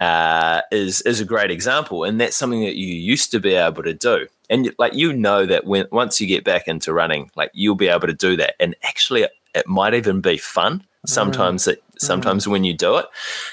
[0.00, 3.82] Uh, is is a great example, and that's something that you used to be able
[3.82, 4.26] to do.
[4.48, 7.88] And like you know that when once you get back into running, like you'll be
[7.88, 8.54] able to do that.
[8.58, 11.64] And actually, it, it might even be fun sometimes.
[11.64, 11.72] Mm.
[11.72, 12.52] It, sometimes mm.
[12.52, 13.06] when you do it,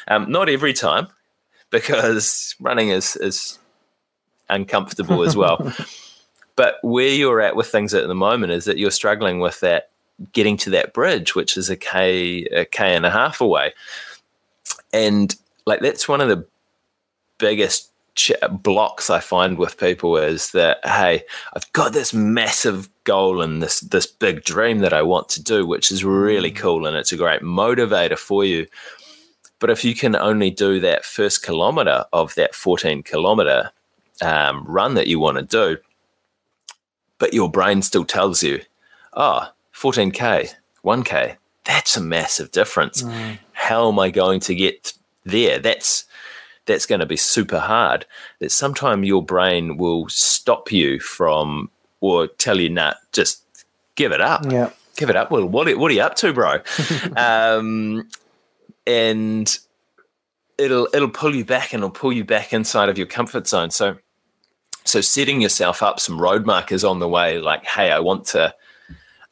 [0.08, 1.08] um, not every time,
[1.69, 3.60] because running is is
[4.49, 5.73] uncomfortable as well.
[6.55, 9.88] but where you're at with things at the moment is that you're struggling with that
[10.34, 13.73] getting to that bridge, which is a k a k and a half away,
[14.93, 16.45] and like that's one of the
[17.38, 23.41] biggest ch- blocks I find with people is that hey, I've got this massive goal
[23.41, 26.58] and this this big dream that I want to do, which is really mm.
[26.58, 28.67] cool and it's a great motivator for you.
[29.60, 33.71] But if you can only do that first kilometer of that 14 kilometer
[34.21, 35.77] um, run that you want to do,
[37.17, 38.62] but your brain still tells you,
[39.13, 43.03] oh, 14K, 1K, that's a massive difference.
[43.03, 43.39] Mm.
[43.53, 45.57] How am I going to get there?
[45.59, 46.05] That's
[46.65, 48.05] that's going to be super hard.
[48.39, 53.43] That sometimes your brain will stop you from or tell you, nah, just
[53.95, 54.51] give it up.
[54.51, 54.69] Yeah.
[54.97, 55.31] Give it up.
[55.31, 56.59] Well, what, what are you up to, bro?
[57.15, 58.07] um,
[58.85, 59.57] and
[60.57, 63.69] it'll it'll pull you back and it'll pull you back inside of your comfort zone.
[63.69, 63.97] So
[64.83, 68.53] so setting yourself up some road markers on the way, like, hey, I want to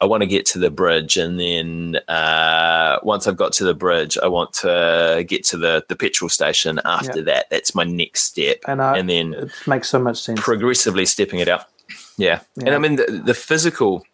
[0.00, 3.74] I want to get to the bridge, and then uh, once I've got to the
[3.74, 6.80] bridge, I want to get to the the petrol station.
[6.84, 7.26] After yep.
[7.26, 10.40] that, that's my next step, and, I, and then it makes so much sense.
[10.40, 11.70] Progressively stepping it up,
[12.16, 12.40] yeah.
[12.56, 12.66] yeah.
[12.66, 14.04] And I mean the, the physical,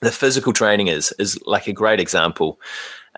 [0.00, 2.58] the physical training is is like a great example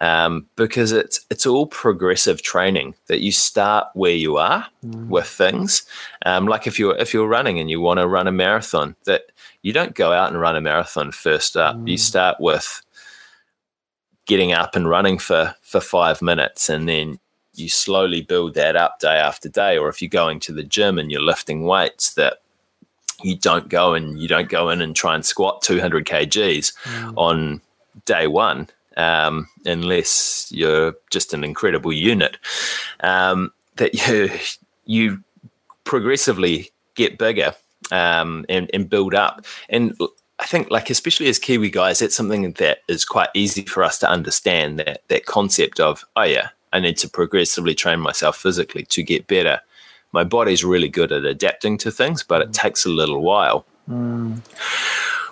[0.00, 5.08] um, because it's it's all progressive training that you start where you are mm.
[5.08, 5.84] with things.
[6.26, 9.26] Um, like if you're if you're running and you want to run a marathon, that
[9.62, 11.76] you don't go out and run a marathon first up.
[11.76, 11.90] Mm.
[11.90, 12.82] You start with
[14.26, 17.18] getting up and running for for five minutes, and then
[17.54, 19.78] you slowly build that up day after day.
[19.78, 22.38] Or if you're going to the gym and you're lifting weights, that
[23.22, 27.14] you don't go and you don't go in and try and squat 200 kgs mm.
[27.16, 27.60] on
[28.04, 32.36] day one um, unless you're just an incredible unit,
[33.00, 34.30] um, that you
[34.84, 35.22] you
[35.84, 37.54] progressively get bigger
[37.92, 39.44] um, and, and build up.
[39.68, 39.94] And
[40.38, 43.98] I think, like especially as Kiwi guys, that's something that is quite easy for us
[43.98, 44.80] to understand.
[44.80, 49.28] That that concept of oh yeah, I need to progressively train myself physically to get
[49.28, 49.60] better.
[50.10, 52.54] My body's really good at adapting to things, but it mm.
[52.54, 53.64] takes a little while.
[53.88, 54.40] Mm.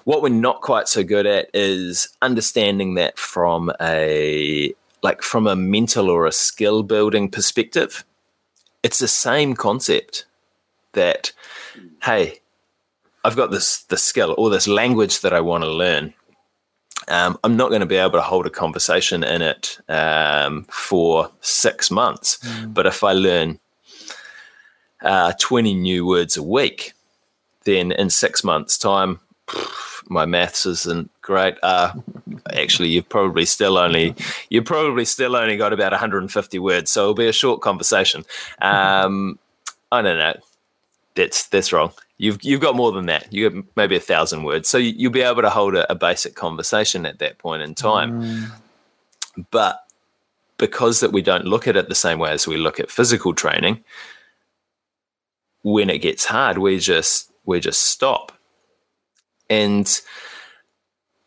[0.05, 5.57] What we're not quite so good at is understanding that from a like from a
[5.57, 8.05] mental or a skill building perspective.
[8.83, 10.25] It's the same concept
[10.93, 11.33] that
[12.03, 12.41] hey,
[13.25, 16.15] I've got this this skill or this language that I want to learn.
[17.09, 21.31] Um, I'm not going to be able to hold a conversation in it um, for
[21.41, 22.39] six months.
[22.39, 22.75] Mm.
[22.75, 23.59] But if I learn
[25.03, 26.93] uh, 20 new words a week,
[27.65, 29.21] then in six months' time,
[30.09, 31.57] my maths isn't great.
[31.63, 31.93] Uh,
[32.53, 34.15] actually, you've probably still only
[34.49, 38.25] you probably still only got about 150 words, so it'll be a short conversation.
[38.63, 39.39] Um,
[39.91, 40.35] I don't know.
[41.15, 41.93] That's that's wrong.
[42.21, 43.33] You've you've got more than that.
[43.33, 45.95] You have maybe a thousand words, so you, will be able to hold a, a,
[45.95, 48.23] basic conversation at that point in time.
[48.23, 48.53] Mm.
[49.51, 49.81] But
[50.59, 53.35] because that we don't look at it the same way as we look at physical
[53.35, 53.83] training,
[55.63, 58.33] when it gets hard, we just we just stop
[59.51, 60.01] and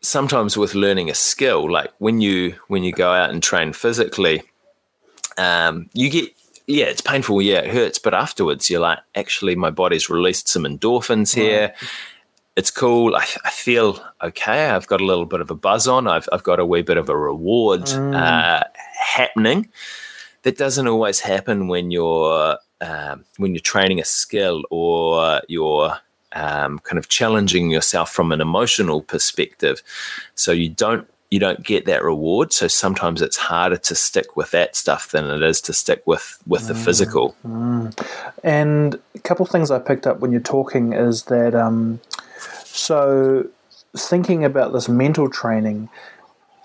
[0.00, 4.42] sometimes with learning a skill like when you when you go out and train physically
[5.36, 6.30] um, you get
[6.66, 7.42] yeah it's painful.
[7.42, 7.98] Yeah it hurts.
[7.98, 11.74] But afterwards you're like actually my body's released some endorphins here.
[12.56, 13.16] It's cool.
[13.16, 14.68] I, I, feel okay.
[14.68, 16.06] I've got a little bit of a buzz on.
[16.06, 18.14] I've, I've got a wee bit of a reward mm.
[18.14, 18.62] uh,
[18.96, 19.70] happening.
[20.42, 25.98] That doesn't always happen when you're um, when you're training a skill or you're
[26.34, 29.82] um, kind of challenging yourself from an emotional perspective.
[30.34, 32.52] So you don't you don't get that reward.
[32.52, 36.38] So sometimes it's harder to stick with that stuff than it is to stick with
[36.46, 37.34] with the mm, physical.
[37.44, 38.06] Mm.
[38.44, 42.00] And a couple of things I picked up when you're talking is that um,
[42.64, 43.48] so
[43.96, 45.88] thinking about this mental training,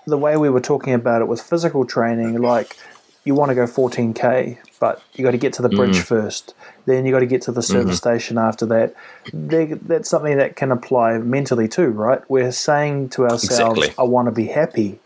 [0.06, 2.76] the way we were talking about it with physical training, like
[3.24, 6.04] you want to go 14k, but you got to get to the bridge mm.
[6.04, 6.54] first.
[6.86, 8.18] Then you got to get to the service mm-hmm.
[8.18, 8.94] station after that.
[9.32, 12.22] that's something that can apply mentally too, right?
[12.30, 13.94] We're saying to ourselves, exactly.
[13.98, 15.00] "I want to be happy,"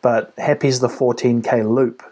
[0.00, 2.02] but happy is the 14k loop.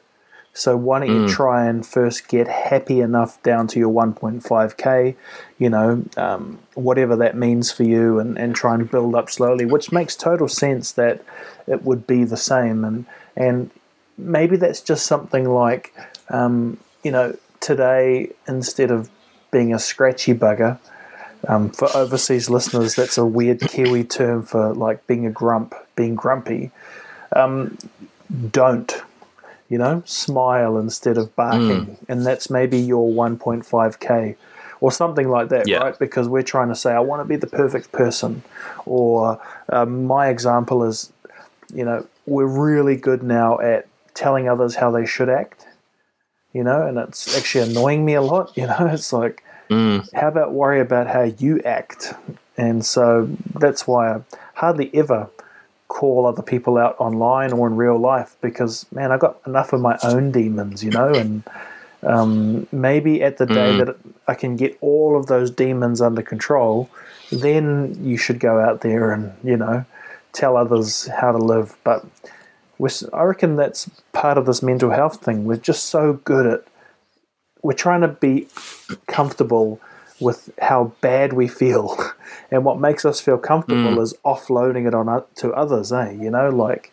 [0.52, 5.14] So why don't you try and first get happy enough down to your 1.5k,
[5.56, 9.64] you know, um, whatever that means for you, and, and try and build up slowly,
[9.64, 11.22] which makes total sense that
[11.68, 12.84] it would be the same.
[12.84, 13.70] And and
[14.18, 15.94] maybe that's just something like,
[16.28, 19.08] um, you know, today instead of
[19.50, 20.78] being a scratchy bugger.
[21.46, 26.16] Um, for overseas listeners, that's a weird Kiwi term for like being a grump, being
[26.16, 26.72] grumpy.
[27.34, 27.78] Um,
[28.50, 28.92] don't
[29.68, 31.86] you know, smile instead of barking.
[31.86, 31.96] Mm.
[32.08, 34.36] And that's maybe your 1.5K
[34.80, 35.78] or something like that, yeah.
[35.78, 35.98] right?
[35.98, 38.42] Because we're trying to say, I want to be the perfect person.
[38.86, 41.12] Or um, my example is,
[41.72, 43.86] you know, we're really good now at
[44.18, 45.66] telling others how they should act,
[46.52, 50.06] you know, and it's actually annoying me a lot, you know, it's like, mm.
[50.12, 52.12] how about worry about how you act?
[52.56, 54.20] And so that's why I
[54.54, 55.30] hardly ever
[55.86, 59.80] call other people out online or in real life because man, I've got enough of
[59.80, 61.42] my own demons, you know, and
[62.02, 63.86] um, maybe at the day mm.
[63.86, 63.96] that
[64.26, 66.90] I can get all of those demons under control,
[67.30, 69.84] then you should go out there and you know
[70.32, 71.76] tell others how to live.
[71.84, 72.04] But
[73.12, 75.44] I reckon that's part of this mental health thing.
[75.44, 76.64] We're just so good at
[77.62, 78.46] we're trying to be
[79.06, 79.80] comfortable
[80.20, 81.96] with how bad we feel,
[82.50, 84.02] and what makes us feel comfortable mm.
[84.02, 85.92] is offloading it on to others.
[85.92, 86.92] Eh, you know, like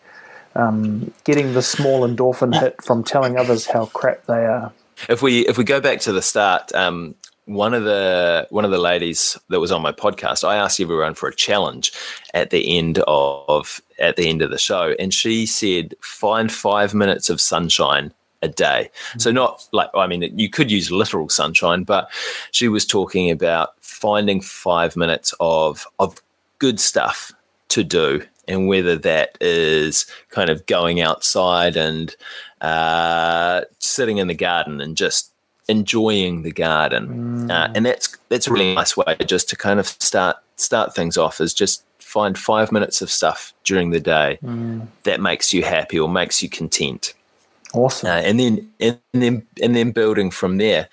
[0.56, 4.72] um, getting the small endorphin hit from telling others how crap they are.
[5.10, 7.16] If we if we go back to the start, um,
[7.46, 11.14] one of the one of the ladies that was on my podcast, I asked everyone
[11.14, 11.91] for a challenge
[12.34, 16.93] at the end of at the end of the show, and she said find five
[16.93, 18.89] minutes of sunshine a day.
[19.10, 19.20] Mm-hmm.
[19.20, 22.10] So not like I mean you could use literal sunshine, but
[22.52, 26.22] she was talking about finding 5 minutes of of
[26.60, 27.32] good stuff
[27.70, 32.16] to do and whether that is kind of going outside and
[32.62, 35.32] uh, sitting in the garden and just
[35.68, 37.51] enjoying the garden, mm.
[37.51, 41.18] uh, and that's that's a really nice way just to kind of start start things
[41.18, 41.41] off.
[41.41, 44.88] Is just find five minutes of stuff during the day mm.
[45.03, 47.13] that makes you happy or makes you content.
[47.74, 48.07] Awesome.
[48.07, 50.88] Uh, and then and then and then building from there.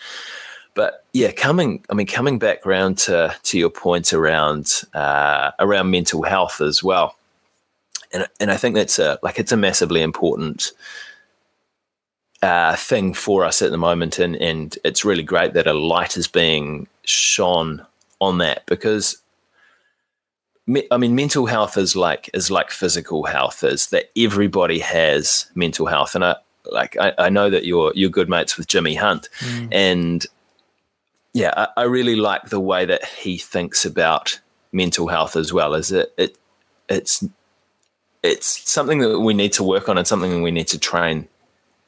[0.75, 5.91] But yeah, coming I mean coming back around to to your point around uh, around
[5.91, 7.17] mental health as well.
[8.13, 10.73] And and I think that's a like it's a massively important
[12.43, 16.17] uh, thing for us at the moment, and and it's really great that a light
[16.17, 17.87] is being shone
[18.21, 19.23] on that because
[20.91, 25.87] I mean, mental health is like is like physical health is that everybody has mental
[25.87, 26.37] health, and I
[26.71, 29.69] like I, I know that you're you're good mates with Jimmy Hunt, mm.
[29.73, 30.25] and
[31.33, 34.39] yeah, I, I, really like the way that he thinks about
[34.71, 35.75] mental health as well.
[35.75, 36.39] Is it it
[36.89, 37.25] it's
[38.23, 41.27] it's something that we need to work on and something we need to train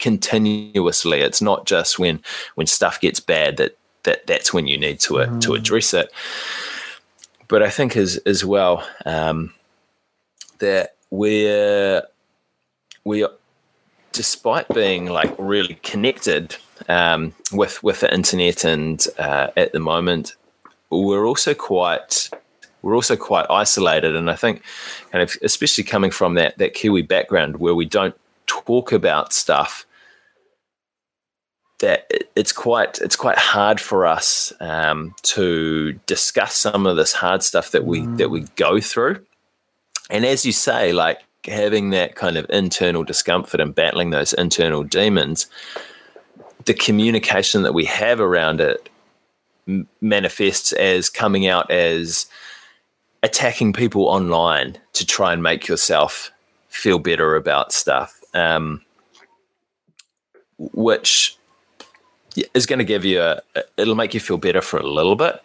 [0.04, 1.22] continuously.
[1.22, 2.20] It's not just when
[2.56, 5.40] when stuff gets bad that that that's when you need to mm.
[5.40, 6.12] to address it.
[7.48, 9.54] But I think as as well um,
[10.58, 12.02] that we're
[13.04, 13.26] we
[14.12, 20.36] despite being like really connected um, with with the internet and uh, at the moment,
[20.90, 22.28] we're also quite
[22.82, 24.14] we're also quite isolated.
[24.14, 24.62] And I think,
[25.10, 28.14] kind of, especially coming from that that Kiwi background where we don't
[28.46, 29.86] talk about stuff,
[31.80, 37.42] that it's quite it's quite hard for us um, to discuss some of this hard
[37.42, 38.16] stuff that we mm.
[38.18, 39.24] that we go through.
[40.10, 44.82] And as you say, like having that kind of internal discomfort and battling those internal
[44.82, 45.46] demons,
[46.64, 48.88] the communication that we have around it
[50.00, 52.26] manifests as coming out as
[53.22, 56.30] attacking people online to try and make yourself
[56.68, 58.82] feel better about stuff, um,
[60.58, 61.36] which
[62.54, 63.40] is going to give you a,
[63.76, 65.40] it'll make you feel better for a little bit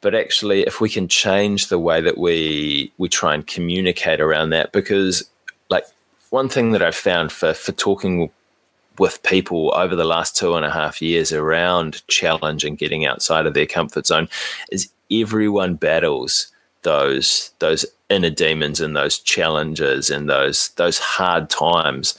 [0.00, 4.50] but actually if we can change the way that we we try and communicate around
[4.50, 5.28] that because
[5.70, 5.84] like
[6.30, 8.30] one thing that i've found for for talking
[8.98, 13.46] with people over the last two and a half years around challenge and getting outside
[13.46, 14.28] of their comfort zone
[14.70, 16.48] is everyone battles
[16.82, 22.18] those those inner demons and those challenges and those those hard times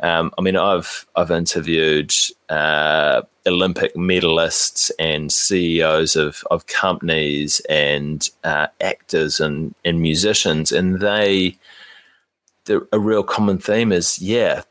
[0.00, 2.12] um, I mean, I've I've interviewed
[2.48, 11.00] uh, Olympic medalists and CEOs of, of companies and uh, actors and, and musicians, and
[11.00, 11.56] they
[12.66, 14.62] the, a real common theme is yeah,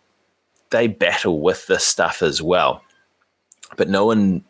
[0.69, 2.82] they battle with this stuff as well,
[3.75, 4.43] but no one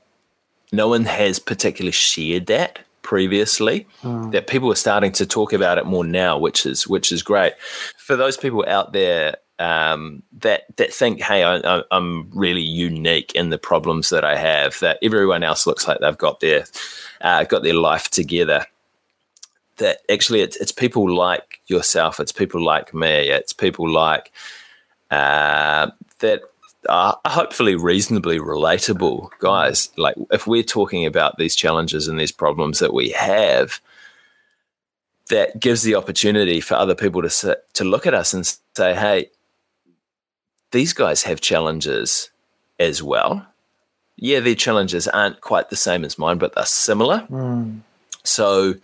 [0.72, 4.32] no one has particularly shared that previously mm.
[4.34, 7.54] that people are starting to talk about it more now which is which is great
[7.96, 13.50] for those people out there um, that that think, hey, I, am really unique in
[13.50, 14.80] the problems that I have.
[14.80, 16.66] That everyone else looks like they've got their
[17.22, 18.66] uh, got their life together.
[19.78, 22.20] That actually, it's it's people like yourself.
[22.20, 23.30] It's people like me.
[23.30, 24.32] It's people like
[25.10, 25.90] uh,
[26.20, 26.42] that
[26.90, 29.90] are hopefully reasonably relatable guys.
[29.98, 33.82] Like if we're talking about these challenges and these problems that we have,
[35.30, 38.46] that gives the opportunity for other people to sit, to look at us and
[38.76, 39.30] say, "Hey,
[40.72, 42.30] these guys have challenges
[42.80, 43.46] as well.
[44.16, 47.28] Yeah, their challenges aren't quite the same as mine, but they're similar.
[47.30, 47.82] Mm.
[48.24, 48.76] So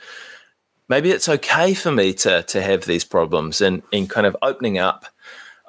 [0.88, 4.77] maybe it's okay for me to to have these problems and and kind of opening
[4.77, 5.05] up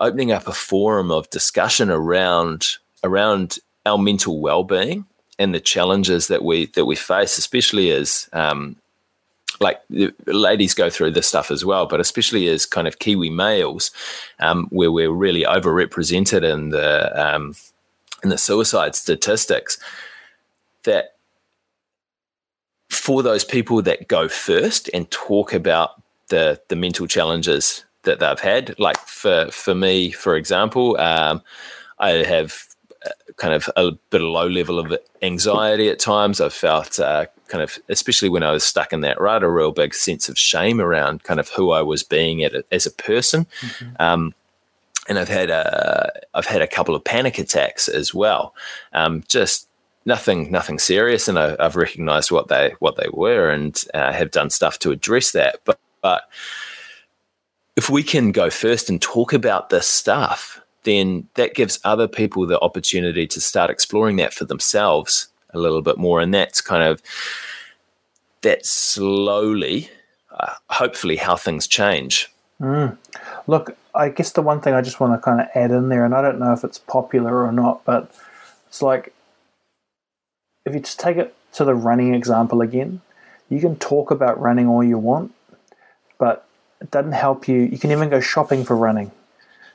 [0.00, 5.06] opening up a forum of discussion around around our mental well-being
[5.38, 8.76] and the challenges that we that we face, especially as um,
[9.60, 9.80] like
[10.26, 13.90] ladies go through this stuff as well, but especially as kind of Kiwi males,
[14.40, 17.54] um, where we're really overrepresented in the um,
[18.22, 19.78] in the suicide statistics,
[20.84, 21.16] that
[22.90, 28.40] for those people that go first and talk about the the mental challenges that they've
[28.40, 31.42] had, like for for me, for example, um,
[31.98, 32.64] I have
[33.04, 36.40] uh, kind of a bit of low level of anxiety at times.
[36.40, 39.70] I've felt uh, kind of, especially when I was stuck in that rut, a real
[39.70, 43.46] big sense of shame around kind of who I was being a, as a person.
[43.60, 44.02] Mm-hmm.
[44.02, 44.34] Um,
[45.08, 48.56] and I've had a, I've had a couple of panic attacks as well.
[48.92, 49.68] Um, just
[50.04, 54.32] nothing, nothing serious, and I, have recognised what they what they were, and uh, have
[54.32, 55.60] done stuff to address that.
[55.64, 56.24] But but
[57.76, 62.48] if we can go first and talk about this stuff, then that gives other people
[62.48, 66.82] the opportunity to start exploring that for themselves a little bit more, and that's kind
[66.82, 67.02] of
[68.42, 69.90] that slowly,
[70.30, 72.28] uh, hopefully, how things change.
[72.60, 72.96] Mm.
[73.46, 76.04] Look, I guess the one thing I just want to kind of add in there,
[76.04, 78.14] and I don't know if it's popular or not, but
[78.68, 79.12] it's like
[80.64, 83.00] if you just take it to the running example again,
[83.48, 85.32] you can talk about running all you want,
[86.18, 86.46] but
[86.80, 87.60] it doesn't help you.
[87.60, 89.12] You can even go shopping for running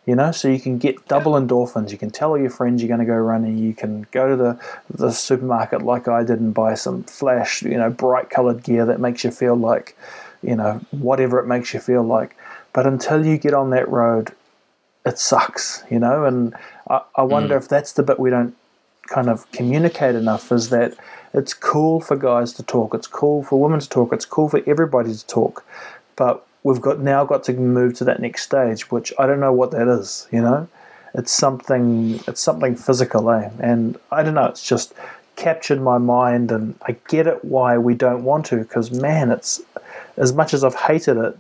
[0.10, 1.92] you know so you can get double endorphins.
[1.92, 3.60] You can tell all your friends you're going to go running.
[3.60, 7.78] You can go to the, the supermarket like i did and buy some flash you
[7.78, 9.96] know bright colored gear that makes you feel like
[10.42, 12.36] you know whatever it makes you feel like.
[12.74, 14.34] But until you get on that road
[15.06, 16.26] it sucks you know?
[16.26, 16.56] And
[16.90, 17.62] i, I wonder mm.
[17.62, 18.56] if that's the bit we don't
[19.04, 20.96] kind of communicate enough is that
[21.34, 22.96] it's cool for guys to talk.
[22.96, 24.14] It's cool for women to talk.
[24.14, 25.64] It's cool for everybody to talk.
[26.16, 29.54] But we've got now got to move to that next stage, which I don't know
[29.54, 30.28] what that is.
[30.32, 30.68] You know,
[31.14, 33.50] it's something it's something physical, eh?
[33.60, 34.46] And I don't know.
[34.46, 34.94] It's just
[35.36, 38.58] captured my mind, and I get it why we don't want to.
[38.58, 39.62] Because man, it's
[40.18, 41.38] as much as I've hated it.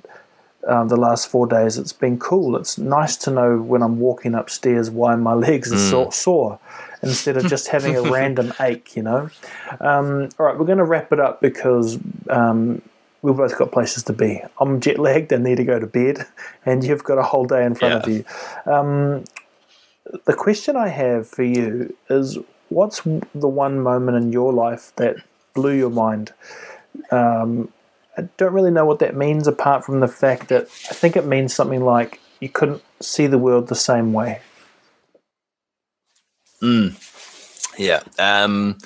[0.67, 2.57] Um, the last four days, it's been cool.
[2.57, 5.89] It's nice to know when I'm walking upstairs why my legs are mm.
[5.89, 6.59] sore, sore
[7.01, 9.29] instead of just having a random ache, you know.
[9.79, 11.97] Um, all right, we're going to wrap it up because
[12.29, 12.81] um,
[13.21, 14.41] we've both got places to be.
[14.59, 16.25] I'm jet lagged and need to go to bed,
[16.65, 17.99] and you've got a whole day in front yeah.
[17.99, 18.71] of you.
[18.71, 19.23] Um,
[20.25, 22.37] the question I have for you is
[22.69, 25.17] what's the one moment in your life that
[25.53, 26.33] blew your mind?
[27.11, 27.71] Um,
[28.17, 31.25] I don't really know what that means apart from the fact that I think it
[31.25, 34.41] means something like you couldn't see the world the same way.
[36.61, 36.95] Mm.
[37.77, 38.01] Yeah.
[38.17, 38.77] Um,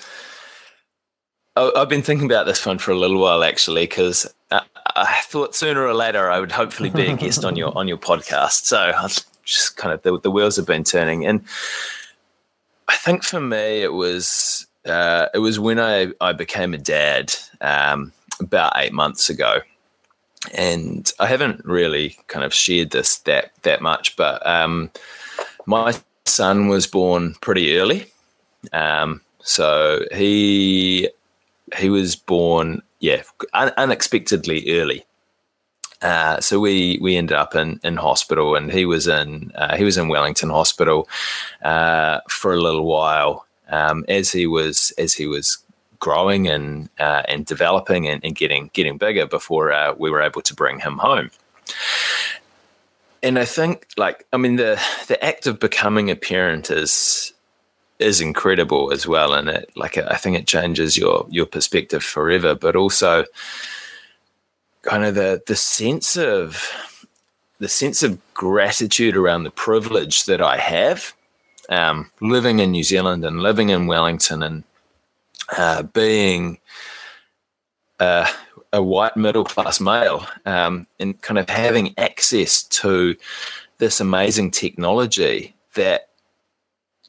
[1.55, 5.85] I've been thinking about this one for a little while actually, because I thought sooner
[5.85, 8.65] or later I would hopefully be a guest on your on your podcast.
[8.65, 9.07] So I
[9.43, 11.43] just kind of the, the wheels have been turning, and
[12.87, 17.35] I think for me it was uh, it was when I I became a dad
[17.61, 19.61] um, about eight months ago,
[20.55, 24.89] and I haven't really kind of shared this that that much, but um,
[25.67, 25.93] my
[26.25, 28.07] son was born pretty early.
[28.71, 31.09] Um, so he
[31.77, 35.05] he was born, yeah, un- unexpectedly early.
[36.01, 39.83] Uh, so we we ended up in, in hospital, and he was in uh, he
[39.83, 41.07] was in Wellington Hospital
[41.63, 45.59] uh, for a little while um, as he was as he was
[45.99, 50.41] growing and uh, and developing and, and, getting getting bigger before uh, we were able
[50.41, 51.31] to bring him home.
[53.23, 57.32] And I think, like, I mean, the the act of becoming a parent is
[58.03, 62.55] is incredible as well, and it like I think it changes your your perspective forever.
[62.55, 63.25] But also,
[64.83, 66.69] kind of the the sense of
[67.59, 71.13] the sense of gratitude around the privilege that I have
[71.69, 74.63] um, living in New Zealand and living in Wellington and
[75.57, 76.59] uh, being
[77.99, 78.27] a,
[78.71, 83.15] a, white middle class male um, and kind of having access to
[83.77, 86.09] this amazing technology that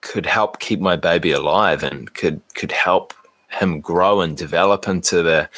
[0.04, 3.14] could help keep my baby alive and could could help
[3.48, 5.48] him grow and develop into the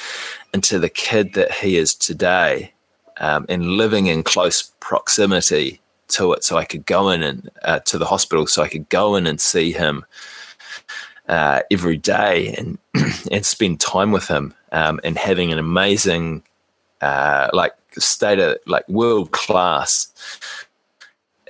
[0.55, 2.73] into the kid that he is today,
[3.19, 7.81] um, and living in close proximity to it, so I could go in and uh,
[7.81, 10.05] to the hospital, so I could go in and see him
[11.29, 12.79] uh, every day and
[13.33, 16.45] and spend time with him, um, and having an amazing
[17.01, 20.09] uh, like state of like world class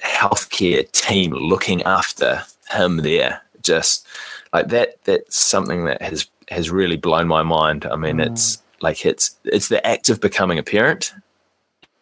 [0.02, 3.42] healthcare team looking after him there.
[3.62, 4.06] Just
[4.52, 7.84] like that, that's something that has has really blown my mind.
[7.86, 8.26] I mean, mm.
[8.26, 11.12] it's like it's it's the act of becoming a parent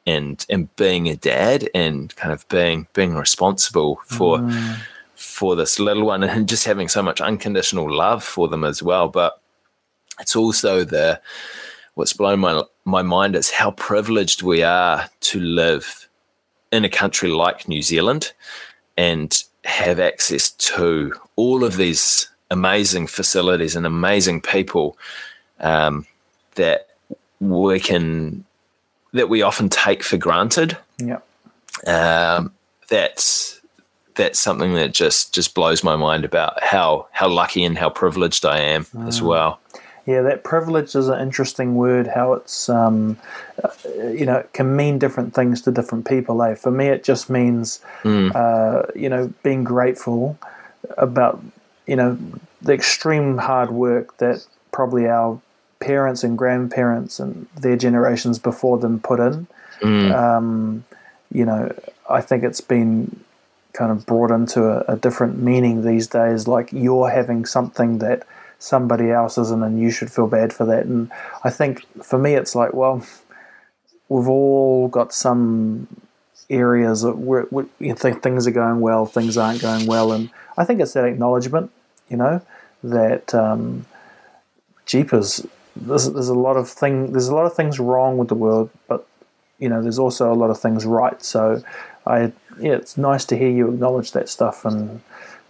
[0.07, 4.79] and and being a dad and kind of being being responsible for mm.
[5.15, 9.09] for this little one and just having so much unconditional love for them as well.
[9.09, 9.41] But
[10.21, 11.21] it's also the
[11.95, 16.09] what's blown my my mind is how privileged we are to live
[16.73, 18.33] in a country like New Zealand
[18.97, 24.97] and have access to all of these amazing facilities and amazing people
[25.61, 26.07] um,
[26.55, 26.89] that
[27.41, 28.45] we can
[29.13, 30.77] that we often take for granted.
[30.99, 31.21] Yeah.
[31.87, 32.53] Um,
[32.89, 33.61] that's
[34.15, 38.45] that's something that just just blows my mind about how how lucky and how privileged
[38.45, 39.09] I am mm.
[39.09, 39.61] as well.
[40.07, 42.07] Yeah, that privilege is an interesting word.
[42.07, 43.17] How it's, um,
[43.63, 43.71] uh,
[44.09, 46.43] you know, it can mean different things to different people.
[46.43, 46.55] Eh?
[46.55, 48.35] For me, it just means, mm.
[48.35, 50.39] uh, you know, being grateful
[50.99, 51.43] about,
[51.87, 52.19] you know,
[52.61, 55.41] the extreme hard work that probably our
[55.81, 59.47] parents and grandparents and their generations before them put in.
[59.81, 60.15] Mm.
[60.15, 60.85] Um,
[61.33, 61.75] you know,
[62.09, 63.25] I think it's been
[63.73, 66.47] kind of brought into a, a different meaning these days.
[66.47, 68.27] Like you're having something that
[68.65, 70.87] somebody else isn't, and you should feel bad for that.
[70.87, 71.11] And
[71.45, 73.07] I think for me, it's like, well,
[74.09, 75.87] we've all got some
[76.49, 80.65] areas where, where you think things are going well, things aren't going well, and I
[80.65, 81.71] think it's that acknowledgement,
[82.09, 82.41] you know,
[82.83, 83.85] that um,
[84.87, 85.47] jeepers.
[85.77, 87.13] There's, there's a lot of thing.
[87.13, 89.07] There's a lot of things wrong with the world, but
[89.59, 91.23] you know, there's also a lot of things right.
[91.23, 91.63] So,
[92.07, 95.03] I yeah, it's nice to hear you acknowledge that stuff, and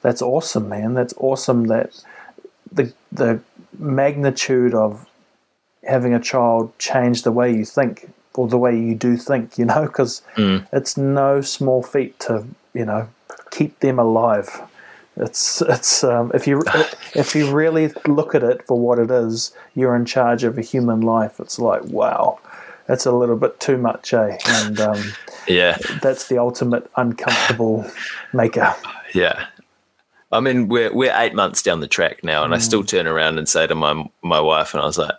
[0.03, 0.95] that's awesome, man.
[0.95, 2.03] That's awesome that
[2.75, 3.41] the the
[3.79, 5.07] magnitude of
[5.87, 9.65] having a child change the way you think or the way you do think, you
[9.65, 10.67] know, because mm.
[10.73, 13.09] it's no small feat to you know
[13.51, 14.63] keep them alive.
[15.17, 16.63] It's it's um, if you
[17.15, 20.63] if you really look at it for what it is, you're in charge of a
[20.63, 21.39] human life.
[21.39, 22.41] It's like wow,
[22.87, 24.37] that's a little bit too much, eh?
[24.47, 25.03] And um,
[25.49, 27.89] yeah, that's the ultimate uncomfortable
[28.33, 28.75] maker.
[29.15, 29.47] Yeah,
[30.35, 32.57] I mean, we're we're eight months down the track now, and mm.
[32.57, 35.15] I still turn around and say to my my wife, and I was like,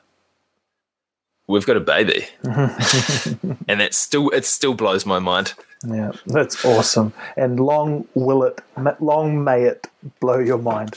[1.48, 5.54] "We've got a baby," and it still it still blows my mind.
[5.88, 8.60] Yeah, that's awesome, and long will it,
[9.00, 9.88] long may it
[10.20, 10.96] blow your mind.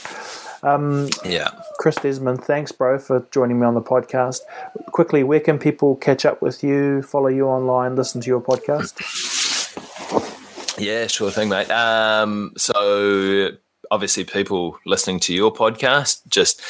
[0.63, 4.41] Um, yeah, Chris Desmond, thanks, bro, for joining me on the podcast.
[4.87, 8.97] Quickly, where can people catch up with you, follow you online, listen to your podcast?
[10.77, 11.71] Yeah, sure thing, mate.
[11.71, 13.51] Um, so
[13.91, 16.61] obviously people listening to your podcast, just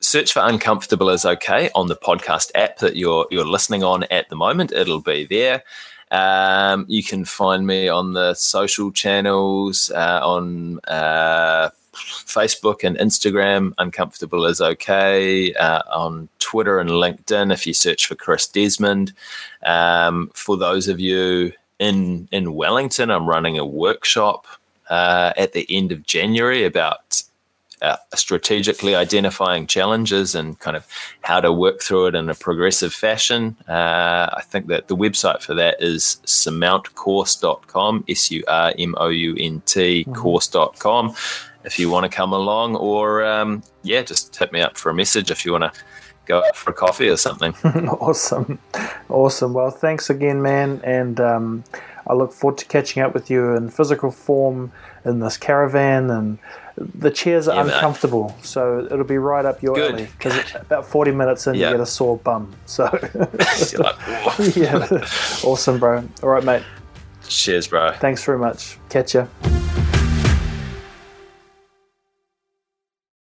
[0.00, 4.28] search for uncomfortable is okay on the podcast app that you're you're listening on at
[4.28, 4.72] the moment.
[4.72, 5.62] It'll be there.
[6.10, 13.72] Um, you can find me on the social channels uh, on uh, Facebook and Instagram.
[13.78, 15.54] Uncomfortable is okay.
[15.54, 19.12] Uh, on Twitter and LinkedIn, if you search for Chris Desmond.
[19.64, 24.46] Um, for those of you in in Wellington, I'm running a workshop
[24.90, 27.22] uh, at the end of January about
[27.82, 30.86] uh, strategically identifying challenges and kind of
[31.22, 33.56] how to work through it in a progressive fashion.
[33.68, 39.08] Uh, I think that the website for that is surmountcourse.com, S U R M O
[39.08, 40.12] U N T mm-hmm.
[40.12, 41.14] course.com.
[41.64, 44.94] If you want to come along, or um, yeah, just hit me up for a
[44.94, 45.80] message if you want to
[46.26, 47.54] go out for a coffee or something.
[47.88, 48.58] awesome.
[49.08, 49.52] Awesome.
[49.52, 50.80] Well, thanks again, man.
[50.84, 51.64] And, um,
[52.10, 54.72] I look forward to catching up with you in physical form
[55.04, 56.10] in this caravan.
[56.10, 56.38] And
[56.76, 58.44] the chairs are yeah, uncomfortable, mate.
[58.44, 59.94] so it'll be right up your Good.
[59.94, 60.08] alley.
[60.18, 62.52] Because about 40 minutes in, you get a sore bum.
[62.66, 62.86] So,
[64.56, 64.88] yeah,
[65.44, 66.04] awesome, bro.
[66.22, 66.64] All right, mate.
[67.28, 67.92] Cheers, bro.
[68.00, 68.76] Thanks very much.
[68.88, 69.28] Catch you.